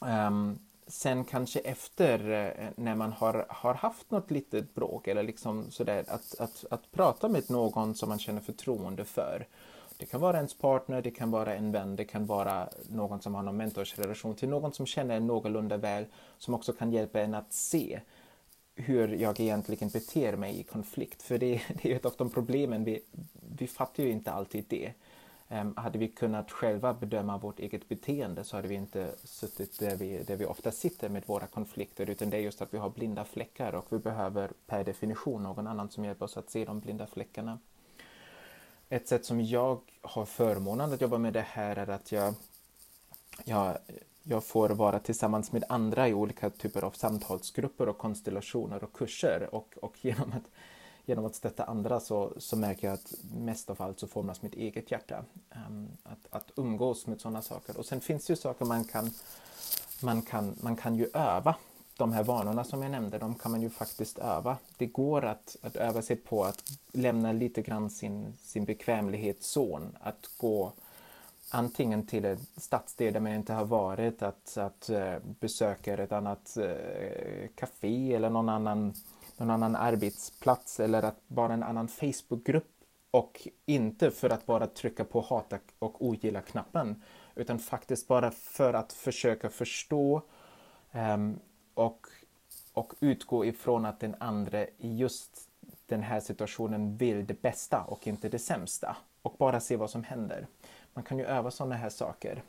Um, 0.00 0.58
sen 0.86 1.24
kanske 1.24 1.60
efter 1.60 2.30
eh, 2.30 2.68
när 2.76 2.94
man 2.94 3.12
har, 3.12 3.46
har 3.48 3.74
haft 3.74 4.10
något 4.10 4.30
litet 4.30 4.74
bråk 4.74 5.08
eller 5.08 5.22
liksom 5.22 5.70
sådär 5.70 6.04
att, 6.08 6.34
att, 6.38 6.64
att 6.70 6.92
prata 6.92 7.28
med 7.28 7.50
någon 7.50 7.94
som 7.94 8.08
man 8.08 8.18
känner 8.18 8.40
förtroende 8.40 9.04
för. 9.04 9.46
Det 9.96 10.06
kan 10.06 10.20
vara 10.20 10.36
ens 10.36 10.54
partner, 10.54 11.02
det 11.02 11.10
kan 11.10 11.30
vara 11.30 11.54
en 11.54 11.72
vän, 11.72 11.96
det 11.96 12.04
kan 12.04 12.26
vara 12.26 12.68
någon 12.88 13.20
som 13.20 13.34
har 13.34 13.42
någon 13.42 13.56
mentorsrelation 13.56 14.34
till 14.34 14.48
någon 14.48 14.72
som 14.72 14.86
känner 14.86 15.16
en 15.16 15.26
någorlunda 15.26 15.76
väl 15.76 16.04
som 16.38 16.54
också 16.54 16.72
kan 16.72 16.92
hjälpa 16.92 17.20
en 17.20 17.34
att 17.34 17.52
se 17.52 18.00
hur 18.74 19.08
jag 19.08 19.40
egentligen 19.40 19.88
beter 19.88 20.36
mig 20.36 20.60
i 20.60 20.62
konflikt. 20.62 21.22
För 21.22 21.38
det, 21.38 21.62
det 21.82 21.92
är 21.92 21.96
ett 21.96 22.06
av 22.06 22.14
de 22.18 22.30
problemen, 22.30 22.84
vi, 22.84 23.00
vi 23.56 23.66
fattar 23.66 24.02
ju 24.02 24.10
inte 24.10 24.32
alltid 24.32 24.64
det. 24.68 24.92
Ehm, 25.48 25.74
hade 25.76 25.98
vi 25.98 26.08
kunnat 26.08 26.50
själva 26.50 26.94
bedöma 26.94 27.38
vårt 27.38 27.58
eget 27.58 27.88
beteende 27.88 28.44
så 28.44 28.56
hade 28.56 28.68
vi 28.68 28.74
inte 28.74 29.14
suttit 29.24 29.78
där 29.78 29.96
vi, 29.96 30.22
där 30.22 30.36
vi 30.36 30.44
ofta 30.44 30.72
sitter 30.72 31.08
med 31.08 31.22
våra 31.26 31.46
konflikter 31.46 32.10
utan 32.10 32.30
det 32.30 32.36
är 32.36 32.40
just 32.40 32.62
att 32.62 32.74
vi 32.74 32.78
har 32.78 32.90
blinda 32.90 33.24
fläckar 33.24 33.74
och 33.74 33.86
vi 33.88 33.98
behöver 33.98 34.50
per 34.66 34.84
definition 34.84 35.42
någon 35.42 35.66
annan 35.66 35.90
som 35.90 36.04
hjälper 36.04 36.24
oss 36.24 36.36
att 36.36 36.50
se 36.50 36.64
de 36.64 36.80
blinda 36.80 37.06
fläckarna. 37.06 37.58
Ett 38.88 39.08
sätt 39.08 39.24
som 39.24 39.40
jag 39.40 39.80
har 40.02 40.24
förmånen 40.24 40.92
att 40.92 41.00
jobba 41.00 41.18
med 41.18 41.32
det 41.32 41.46
här 41.48 41.76
är 41.76 41.90
att 41.90 42.12
jag, 42.12 42.34
jag, 43.44 43.78
jag 44.22 44.44
får 44.44 44.68
vara 44.68 44.98
tillsammans 44.98 45.52
med 45.52 45.64
andra 45.68 46.08
i 46.08 46.14
olika 46.14 46.50
typer 46.50 46.84
av 46.84 46.90
samtalsgrupper 46.90 47.88
och 47.88 47.98
konstellationer 47.98 48.84
och 48.84 48.92
kurser 48.92 49.54
och, 49.54 49.74
och 49.82 50.04
genom 50.04 50.32
att 50.32 50.50
genom 51.06 51.24
att 51.24 51.34
stötta 51.34 51.64
andra 51.64 52.00
så, 52.00 52.32
så 52.36 52.56
märker 52.56 52.86
jag 52.86 52.94
att 52.94 53.14
mest 53.34 53.70
av 53.70 53.82
allt 53.82 54.00
så 54.00 54.06
formas 54.06 54.42
mitt 54.42 54.54
eget 54.54 54.90
hjärta. 54.90 55.24
Um, 55.68 55.88
att, 56.02 56.26
att 56.30 56.50
umgås 56.56 57.06
med 57.06 57.20
sådana 57.20 57.42
saker. 57.42 57.78
Och 57.78 57.86
sen 57.86 58.00
finns 58.00 58.26
det 58.26 58.32
ju 58.32 58.36
saker 58.36 58.64
man 58.64 58.84
kan, 58.84 59.10
man 60.02 60.22
kan, 60.22 60.56
man 60.60 60.76
kan 60.76 60.96
ju 60.96 61.08
öva. 61.14 61.56
De 61.96 62.12
här 62.12 62.24
vanorna 62.24 62.64
som 62.64 62.82
jag 62.82 62.90
nämnde, 62.90 63.18
de 63.18 63.34
kan 63.34 63.50
man 63.50 63.62
ju 63.62 63.70
faktiskt 63.70 64.18
öva. 64.18 64.56
Det 64.76 64.86
går 64.86 65.24
att, 65.24 65.56
att 65.62 65.76
öva 65.76 66.02
sig 66.02 66.16
på 66.16 66.44
att 66.44 66.62
lämna 66.92 67.32
lite 67.32 67.62
grann 67.62 67.90
sin, 67.90 68.32
sin 68.42 68.64
bekvämlighetszon. 68.64 69.96
Att 70.00 70.30
gå 70.36 70.72
antingen 71.50 72.06
till 72.06 72.24
en 72.24 72.38
stadsdel 72.56 73.12
där 73.12 73.20
man 73.20 73.32
inte 73.32 73.52
har 73.52 73.64
varit, 73.64 74.22
att, 74.22 74.56
att 74.56 74.90
uh, 74.90 75.16
besöka 75.40 75.94
ett 75.94 76.12
annat 76.12 76.56
uh, 76.60 77.48
café 77.54 78.14
eller 78.14 78.30
någon 78.30 78.48
annan 78.48 78.94
någon 79.36 79.50
annan 79.50 79.76
arbetsplats 79.76 80.80
eller 80.80 81.02
att 81.02 81.28
bara 81.28 81.52
en 81.54 81.62
annan 81.62 81.88
Facebookgrupp 81.88 82.70
och 83.10 83.48
inte 83.66 84.10
för 84.10 84.30
att 84.30 84.46
bara 84.46 84.66
trycka 84.66 85.04
på 85.04 85.20
hata 85.20 85.58
och 85.78 86.04
ogilla-knappen 86.04 87.02
utan 87.34 87.58
faktiskt 87.58 88.08
bara 88.08 88.30
för 88.30 88.74
att 88.74 88.92
försöka 88.92 89.50
förstå 89.50 90.22
um, 90.92 91.38
och, 91.74 92.06
och 92.72 92.92
utgå 93.00 93.44
ifrån 93.44 93.84
att 93.84 94.00
den 94.00 94.14
andra 94.18 94.64
i 94.64 94.96
just 94.96 95.48
den 95.86 96.02
här 96.02 96.20
situationen 96.20 96.96
vill 96.96 97.26
det 97.26 97.42
bästa 97.42 97.80
och 97.80 98.06
inte 98.06 98.28
det 98.28 98.38
sämsta 98.38 98.96
och 99.22 99.34
bara 99.38 99.60
se 99.60 99.76
vad 99.76 99.90
som 99.90 100.04
händer. 100.04 100.46
Man 100.94 101.04
kan 101.04 101.18
ju 101.18 101.24
öva 101.24 101.50
sådana 101.50 101.74
här 101.74 101.90
saker. 101.90 102.42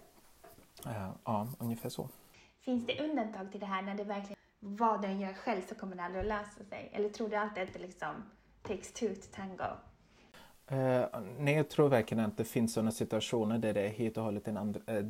Uh, 0.85 1.09
ja, 1.25 1.47
ungefär 1.59 1.89
så. 1.89 2.09
Finns 2.61 2.85
det 2.85 3.03
undantag 3.09 3.51
till 3.51 3.59
det 3.59 3.65
här 3.65 3.81
när 3.81 3.95
det 3.95 4.03
verkligen 4.03 4.37
vad 4.59 5.01
den 5.01 5.19
gör 5.19 5.33
själv 5.33 5.61
så 5.69 5.75
kommer 5.75 5.95
det 5.95 6.03
aldrig 6.03 6.21
att 6.21 6.27
lösa 6.27 6.63
sig? 6.69 6.89
Eller 6.93 7.09
tror 7.09 7.29
du 7.29 7.35
alltid 7.35 7.63
att 7.63 7.73
det 7.73 7.79
liksom 7.79 8.23
takes 8.61 8.93
two 8.93 9.07
to 9.07 9.27
tango? 9.35 9.63
Uh, 10.71 11.21
nej, 11.39 11.55
jag 11.55 11.69
tror 11.69 11.89
verkligen 11.89 12.25
att 12.25 12.37
det 12.37 12.45
finns 12.45 12.73
sådana 12.73 12.91
situationer 12.91 13.57
där 13.57 13.73
det 13.73 13.81
är 13.81 13.89
helt 13.89 14.17
och 14.17 14.23
hållet 14.23 14.47
en 14.47 14.57
andra, 14.57 14.99
uh, 14.99 15.09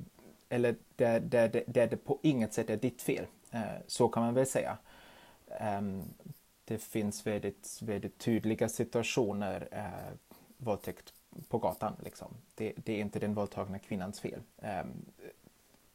eller 0.49 0.75
där, 0.95 1.19
där, 1.19 1.49
där, 1.49 1.63
där, 1.67 1.88
det 1.88 1.97
på 1.97 2.19
inget 2.23 2.53
sätt 2.53 2.69
är 2.69 2.77
ditt 2.77 3.01
fel. 3.01 3.25
Uh, 3.53 3.62
så 3.88 4.08
kan 4.08 4.23
man 4.23 4.34
väl 4.34 4.45
säga. 4.45 4.77
Um, 5.77 6.03
det 6.65 6.77
finns 6.77 7.27
väldigt, 7.27 7.79
väldigt 7.81 8.17
tydliga 8.17 8.69
situationer, 8.69 9.67
uh, 9.73 10.36
våldtäkt 10.58 11.13
på 11.47 11.58
gatan. 11.58 11.93
Liksom. 12.03 12.27
Det, 12.55 12.73
det, 12.77 12.93
är 12.93 12.99
inte 12.99 13.19
den 13.19 13.34
våldtagna 13.34 13.79
kvinnans 13.79 14.19
fel. 14.19 14.41
Um, 14.58 15.05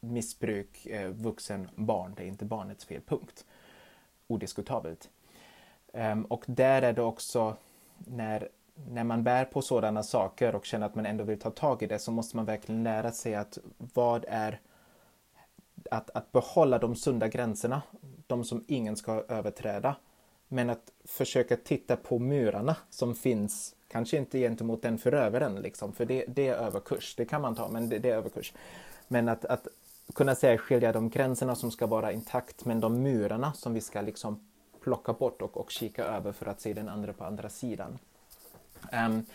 missbruk, 0.01 0.85
eh, 0.85 1.09
vuxen, 1.09 1.69
barn, 1.75 2.13
det 2.17 2.23
är 2.23 2.27
inte 2.27 2.45
barnets 2.45 2.85
fel, 2.85 3.01
punkt. 3.01 3.45
Odiskutabelt. 4.27 5.09
Um, 5.93 6.25
och 6.25 6.43
där 6.47 6.81
är 6.81 6.93
det 6.93 7.01
också 7.01 7.55
när, 7.97 8.49
när 8.89 9.03
man 9.03 9.23
bär 9.23 9.45
på 9.45 9.61
sådana 9.61 10.03
saker 10.03 10.55
och 10.55 10.65
känner 10.65 10.85
att 10.85 10.95
man 10.95 11.05
ändå 11.05 11.23
vill 11.23 11.39
ta 11.39 11.49
tag 11.49 11.83
i 11.83 11.87
det 11.87 11.99
så 11.99 12.11
måste 12.11 12.35
man 12.35 12.45
verkligen 12.45 12.83
lära 12.83 13.11
sig 13.11 13.35
att 13.35 13.57
vad 13.77 14.25
är 14.27 14.59
att, 15.91 16.09
att 16.09 16.31
behålla 16.31 16.79
de 16.79 16.95
sunda 16.95 17.27
gränserna, 17.27 17.81
de 18.27 18.43
som 18.43 18.63
ingen 18.67 18.95
ska 18.95 19.23
överträda. 19.27 19.95
Men 20.47 20.69
att 20.69 20.91
försöka 21.05 21.57
titta 21.57 21.95
på 21.95 22.19
murarna 22.19 22.75
som 22.89 23.15
finns, 23.15 23.75
kanske 23.87 24.17
inte 24.17 24.39
gentemot 24.39 24.81
den 24.81 24.97
förövaren, 24.97 25.55
liksom, 25.55 25.93
för 25.93 26.05
det, 26.05 26.25
det 26.27 26.47
är 26.47 26.53
överkurs, 26.53 27.15
det 27.15 27.25
kan 27.25 27.41
man 27.41 27.55
ta, 27.55 27.67
men 27.67 27.89
det, 27.89 27.99
det 27.99 28.09
är 28.09 28.15
överkurs. 28.15 28.53
Men 29.07 29.29
att, 29.29 29.45
att 29.45 29.67
kunna 30.15 30.35
särskilja 30.35 30.91
de 30.91 31.09
gränserna 31.09 31.55
som 31.55 31.71
ska 31.71 31.87
vara 31.87 32.11
intakt 32.11 32.65
men 32.65 32.79
de 32.79 33.03
murarna 33.03 33.53
som 33.53 33.73
vi 33.73 33.81
ska 33.81 34.01
liksom 34.01 34.39
plocka 34.81 35.13
bort 35.13 35.41
och, 35.41 35.57
och 35.57 35.71
kika 35.71 36.03
över 36.03 36.31
för 36.31 36.45
att 36.45 36.61
se 36.61 36.73
den 36.73 36.89
andra 36.89 37.13
på 37.13 37.23
andra 37.23 37.49
sidan. 37.49 37.99
Um, 38.91 39.25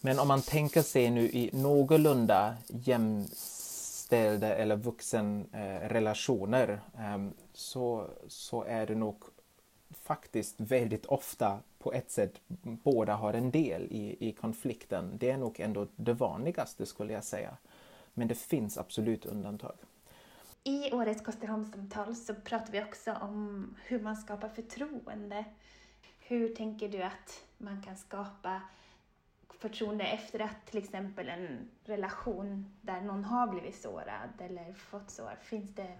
men 0.00 0.18
om 0.18 0.28
man 0.28 0.42
tänker 0.42 0.82
sig 0.82 1.10
nu 1.10 1.22
i 1.22 1.50
någorlunda 1.52 2.56
jämställda 2.68 4.54
eller 4.54 4.76
vuxenrelationer 4.76 6.80
eh, 6.98 7.14
um, 7.14 7.32
så, 7.52 8.06
så 8.28 8.64
är 8.64 8.86
det 8.86 8.94
nog 8.94 9.24
faktiskt 9.90 10.60
väldigt 10.60 11.06
ofta 11.06 11.58
på 11.78 11.92
ett 11.92 12.10
sätt 12.10 12.40
båda 12.62 13.14
har 13.14 13.34
en 13.34 13.50
del 13.50 13.82
i, 13.82 14.28
i 14.28 14.32
konflikten. 14.32 15.12
Det 15.18 15.30
är 15.30 15.36
nog 15.36 15.60
ändå 15.60 15.86
det 15.96 16.12
vanligaste 16.12 16.86
skulle 16.86 17.12
jag 17.12 17.24
säga. 17.24 17.56
Men 18.14 18.28
det 18.28 18.34
finns 18.34 18.78
absolut 18.78 19.26
undantag. 19.26 19.74
I 20.64 20.92
årets 20.92 21.22
Kosterholmssamtal 21.22 22.16
så 22.16 22.34
pratar 22.34 22.72
vi 22.72 22.82
också 22.82 23.12
om 23.12 23.74
hur 23.84 24.00
man 24.00 24.16
skapar 24.16 24.48
förtroende. 24.48 25.44
Hur 26.18 26.54
tänker 26.54 26.88
du 26.88 27.02
att 27.02 27.44
man 27.58 27.82
kan 27.82 27.96
skapa 27.96 28.62
förtroende 29.48 30.04
efter 30.04 30.40
att 30.40 30.66
till 30.66 30.78
exempel 30.78 31.28
en 31.28 31.70
relation 31.84 32.74
där 32.80 33.00
någon 33.00 33.24
har 33.24 33.46
blivit 33.46 33.82
sårad 33.82 34.30
eller 34.38 34.72
fått 34.72 35.10
sår? 35.10 35.38
Finns 35.42 35.74
det, 35.74 35.98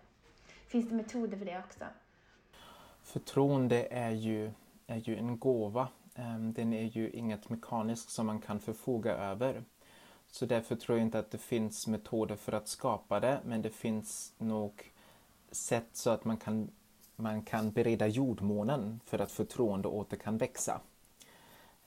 finns 0.66 0.88
det 0.88 0.94
metoder 0.94 1.38
för 1.38 1.44
det 1.44 1.59
också? 1.59 1.85
Förtroende 3.03 3.87
är 3.90 4.11
ju, 4.11 4.53
är 4.87 4.96
ju 4.96 5.16
en 5.16 5.38
gåva. 5.38 5.88
Ehm, 6.14 6.53
den 6.53 6.72
är 6.72 6.85
ju 6.85 7.11
inget 7.11 7.48
mekaniskt 7.48 8.11
som 8.11 8.27
man 8.27 8.40
kan 8.40 8.61
förfoga 8.61 9.12
över. 9.12 9.64
Så 10.33 10.47
därför 10.47 10.77
tror 10.77 10.99
jag 10.99 11.07
inte 11.07 11.18
att 11.18 11.31
det 11.31 11.38
finns 11.38 11.87
metoder 11.87 12.37
för 12.37 12.53
att 12.53 12.68
skapa 12.68 13.21
det, 13.21 13.40
men 13.45 13.62
det 13.62 13.71
finns 13.71 14.33
nog 14.38 14.92
sätt 15.51 15.88
så 15.92 16.11
att 16.11 16.25
man 16.25 16.37
kan, 16.37 16.71
man 17.16 17.42
kan 17.42 17.71
bereda 17.71 18.07
jordmånen 18.07 19.01
för 19.05 19.18
att 19.18 19.33
förtroende 19.33 19.88
åter 19.88 20.16
kan 20.16 20.38
växa. 20.38 20.81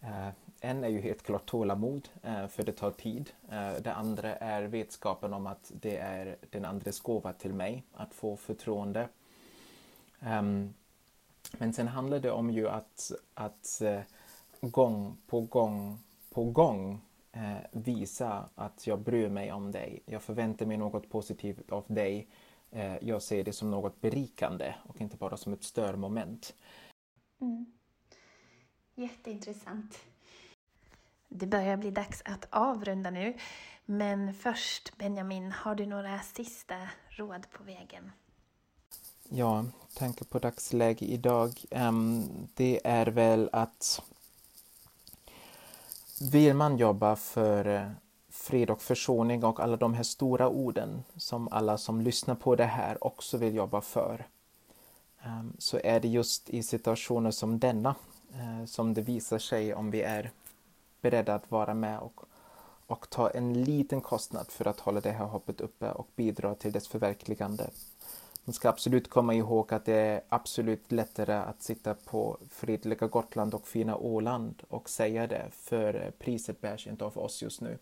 Eh, 0.01 0.29
en 0.59 0.83
är 0.83 0.87
ju 0.87 1.01
helt 1.01 1.23
klart 1.23 1.45
tålamod, 1.45 2.09
eh, 2.23 2.47
för 2.47 2.63
det 2.63 2.71
tar 2.71 2.91
tid. 2.91 3.29
Eh, 3.49 3.73
det 3.81 3.93
andra 3.93 4.35
är 4.35 4.63
vetskapen 4.63 5.33
om 5.33 5.47
att 5.47 5.71
det 5.81 5.97
är 5.97 6.37
den 6.49 6.65
andres 6.65 6.99
gåva 6.99 7.33
till 7.33 7.53
mig, 7.53 7.83
att 7.93 8.13
få 8.13 8.37
förtroende. 8.37 9.09
Um, 10.19 10.73
men 11.51 11.73
sen 11.73 11.87
handlar 11.87 12.19
det 12.19 12.31
om 12.31 12.49
ju 12.49 12.69
att, 12.69 13.11
att 13.33 13.81
eh, 13.81 13.99
gång 14.61 15.17
på 15.27 15.41
gång 15.41 15.99
på 16.29 16.43
gång 16.43 17.01
visa 17.71 18.49
att 18.55 18.87
jag 18.87 18.99
bryr 18.99 19.29
mig 19.29 19.51
om 19.51 19.71
dig. 19.71 20.03
Jag 20.05 20.21
förväntar 20.21 20.65
mig 20.65 20.77
något 20.77 21.09
positivt 21.09 21.71
av 21.71 21.85
dig. 21.87 22.27
Uh, 22.75 22.97
jag 23.01 23.21
ser 23.21 23.43
det 23.43 23.53
som 23.53 23.71
något 23.71 24.01
berikande 24.01 24.75
och 24.83 25.01
inte 25.01 25.17
bara 25.17 25.37
som 25.37 25.53
ett 25.53 25.63
störmoment. 25.63 26.55
Mm. 27.41 27.65
Jätteintressant. 28.95 29.99
Det 31.27 31.47
börjar 31.47 31.77
bli 31.77 31.91
dags 31.91 32.21
att 32.25 32.47
avrunda 32.49 33.09
nu. 33.09 33.33
Men 33.85 34.33
först, 34.33 34.97
Benjamin, 34.97 35.51
har 35.51 35.75
du 35.75 35.85
några 35.85 36.19
sista 36.19 36.89
råd 37.09 37.49
på 37.49 37.63
vägen? 37.63 38.11
Ja, 39.29 39.65
tanke 39.93 40.25
på 40.25 40.39
dagsläge 40.39 41.05
idag. 41.05 41.65
Um, 41.71 42.23
det 42.53 42.81
är 42.83 43.07
väl 43.07 43.49
att 43.51 44.01
vill 46.21 46.53
man 46.53 46.77
jobba 46.77 47.15
för 47.15 47.67
eh, 47.67 47.89
fred 48.29 48.69
och 48.69 48.81
försoning 48.81 49.43
och 49.43 49.59
alla 49.59 49.77
de 49.77 49.93
här 49.93 50.03
stora 50.03 50.49
orden 50.49 51.03
som 51.15 51.47
alla 51.51 51.77
som 51.77 52.01
lyssnar 52.01 52.35
på 52.35 52.55
det 52.55 52.65
här 52.65 53.03
också 53.03 53.37
vill 53.37 53.55
jobba 53.55 53.81
för 53.81 54.27
ehm, 55.23 55.53
så 55.57 55.79
är 55.83 55.99
det 55.99 56.07
just 56.07 56.49
i 56.49 56.63
situationer 56.63 57.31
som 57.31 57.59
denna 57.59 57.95
eh, 58.33 58.65
som 58.65 58.93
det 58.93 59.01
visar 59.01 59.39
sig 59.39 59.73
om 59.73 59.91
vi 59.91 60.01
är 60.01 60.31
beredda 61.01 61.35
att 61.35 61.51
vara 61.51 61.73
med 61.73 61.99
och, 61.99 62.21
och 62.87 63.09
ta 63.09 63.29
en 63.29 63.63
liten 63.63 64.01
kostnad 64.01 64.51
för 64.51 64.67
att 64.67 64.79
hålla 64.79 65.01
det 65.01 65.11
här 65.11 65.25
hoppet 65.25 65.61
uppe 65.61 65.91
och 65.91 66.07
bidra 66.15 66.55
till 66.55 66.71
dess 66.71 66.87
förverkligande. 66.87 67.69
Man 68.47 68.53
ska 68.53 68.69
absolut 68.69 69.09
komma 69.09 69.33
ihåg 69.33 69.73
att 69.73 69.85
det 69.85 69.93
är 69.93 70.21
absolut 70.29 70.91
lättare 70.91 71.33
att 71.33 71.61
sitta 71.61 71.93
på 71.93 72.37
fredliga 72.49 73.07
Gotland 73.07 73.53
och 73.53 73.67
fina 73.67 73.97
Åland 73.97 74.63
och 74.67 74.89
säga 74.89 75.27
det, 75.27 75.45
för 75.51 76.11
priset 76.19 76.61
bärs 76.61 76.87
inte 76.87 77.05
av 77.05 77.17
oss 77.17 77.41
just 77.41 77.61
nu. 77.61 77.77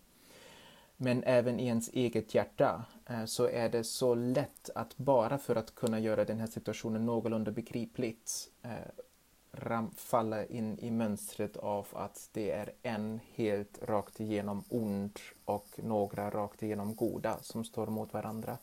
Men 0.97 1.23
även 1.23 1.59
i 1.59 1.65
ens 1.67 1.89
eget 1.89 2.35
hjärta 2.35 2.85
eh, 3.05 3.25
så 3.25 3.47
är 3.47 3.69
det 3.69 3.83
så 3.83 4.15
lätt 4.15 4.69
att 4.75 4.97
bara 4.97 5.37
för 5.37 5.55
att 5.55 5.75
kunna 5.75 5.99
göra 5.99 6.25
den 6.25 6.39
här 6.39 6.47
situationen 6.47 7.05
någorlunda 7.05 7.51
begripligt 7.51 8.49
eh, 8.61 9.89
falla 9.95 10.45
in 10.45 10.79
i 10.79 10.91
mönstret 10.91 11.57
av 11.57 11.87
att 11.91 12.29
det 12.33 12.51
är 12.51 12.71
en 12.83 13.19
helt 13.33 13.79
rakt 13.81 14.19
igenom 14.19 14.63
ond 14.69 15.19
och 15.45 15.67
några 15.75 16.29
rakt 16.29 16.63
igenom 16.63 16.95
goda 16.95 17.37
som 17.41 17.63
står 17.63 17.87
mot 17.87 18.13
varandra. 18.13 18.57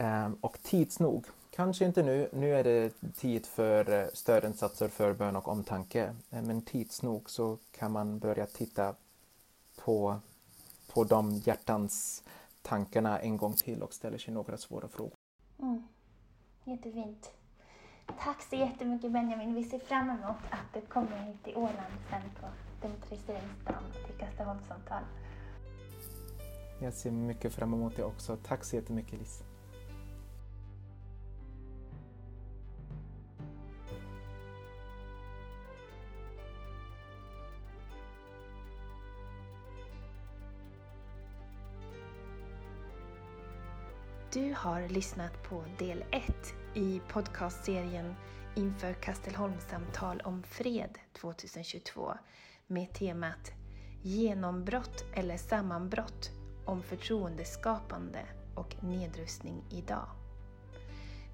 Um, 0.00 0.34
och 0.40 0.62
tids 0.62 1.00
nog, 1.00 1.26
kanske 1.50 1.84
inte 1.84 2.02
nu, 2.02 2.28
nu 2.32 2.54
är 2.54 2.64
det 2.64 2.92
tid 3.16 3.46
för 3.46 3.90
uh, 3.90 4.08
stödinsatser 4.12 4.88
för 4.88 5.12
bön 5.12 5.36
och 5.36 5.48
omtanke, 5.48 6.14
uh, 6.32 6.42
men 6.42 6.62
tids 6.62 7.02
nog 7.02 7.30
så 7.30 7.58
kan 7.70 7.92
man 7.92 8.18
börja 8.18 8.46
titta 8.46 8.94
på, 9.76 10.20
på 10.92 11.04
de 11.04 11.34
hjärtans 11.34 12.22
tankarna 12.62 13.18
en 13.18 13.36
gång 13.36 13.52
till 13.52 13.82
och 13.82 13.94
ställa 13.94 14.18
sig 14.18 14.34
några 14.34 14.56
svåra 14.56 14.88
frågor. 14.88 15.14
Mm. 15.58 15.82
Jättefint. 16.64 17.30
Tack 18.18 18.42
så 18.42 18.56
jättemycket 18.56 19.12
Benjamin. 19.12 19.54
Vi 19.54 19.64
ser 19.64 19.78
fram 19.78 20.10
emot 20.10 20.36
att 20.50 20.74
du 20.74 20.80
kommer 20.80 21.26
hit 21.26 21.44
till 21.44 21.56
Åland 21.56 21.94
sen 22.10 22.22
på 22.40 22.46
demokratiseringsdagen 22.82 23.82
till 24.06 24.18
Kastaholmssamtal. 24.18 25.02
Jag 26.80 26.94
ser 26.94 27.10
mycket 27.10 27.52
fram 27.52 27.74
emot 27.74 27.96
det 27.96 28.04
också. 28.04 28.36
Tack 28.36 28.64
så 28.64 28.76
jättemycket 28.76 29.18
Lis. 29.18 29.42
Du 44.38 44.54
har 44.56 44.88
lyssnat 44.88 45.42
på 45.42 45.64
del 45.78 46.04
1 46.10 46.54
i 46.74 47.00
podcastserien 47.08 48.14
inför 48.56 48.92
Kastelholmssamtal 48.92 50.20
om 50.24 50.42
fred 50.42 50.98
2022 51.12 52.14
med 52.66 52.92
temat 52.92 53.52
Genombrott 54.02 55.04
eller 55.14 55.36
sammanbrott 55.36 56.30
om 56.66 56.82
förtroendeskapande 56.82 58.20
och 58.54 58.84
nedrustning 58.84 59.64
idag. 59.70 60.08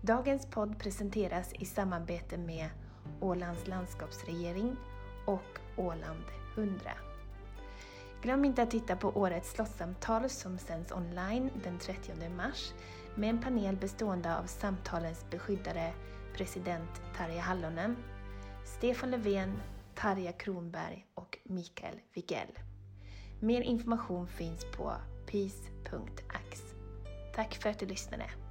Dagens 0.00 0.46
podd 0.46 0.78
presenteras 0.78 1.52
i 1.52 1.64
samarbete 1.64 2.38
med 2.38 2.68
Ålands 3.20 3.66
landskapsregering 3.66 4.76
och 5.26 5.60
Åland 5.76 6.24
100. 6.56 6.90
Glöm 8.24 8.44
inte 8.44 8.62
att 8.62 8.70
titta 8.70 8.96
på 8.96 9.08
årets 9.08 9.50
slottssamtal 9.50 10.28
som 10.28 10.58
sänds 10.58 10.92
online 10.92 11.50
den 11.64 11.78
30 11.78 12.28
mars 12.36 12.72
med 13.14 13.30
en 13.30 13.40
panel 13.40 13.76
bestående 13.76 14.36
av 14.36 14.44
samtalens 14.44 15.26
beskyddare 15.30 15.92
president 16.36 17.02
Tarja 17.16 17.40
Hallonen, 17.40 17.96
Stefan 18.64 19.10
Löfven, 19.10 19.62
Tarja 19.94 20.32
Kronberg 20.32 21.06
och 21.14 21.38
Mikael 21.44 22.00
Wigell. 22.14 22.58
Mer 23.40 23.60
information 23.60 24.28
finns 24.28 24.64
på 24.76 24.92
peace.ax. 25.26 26.62
Tack 27.34 27.54
för 27.54 27.70
att 27.70 27.78
du 27.78 27.86
lyssnade! 27.86 28.43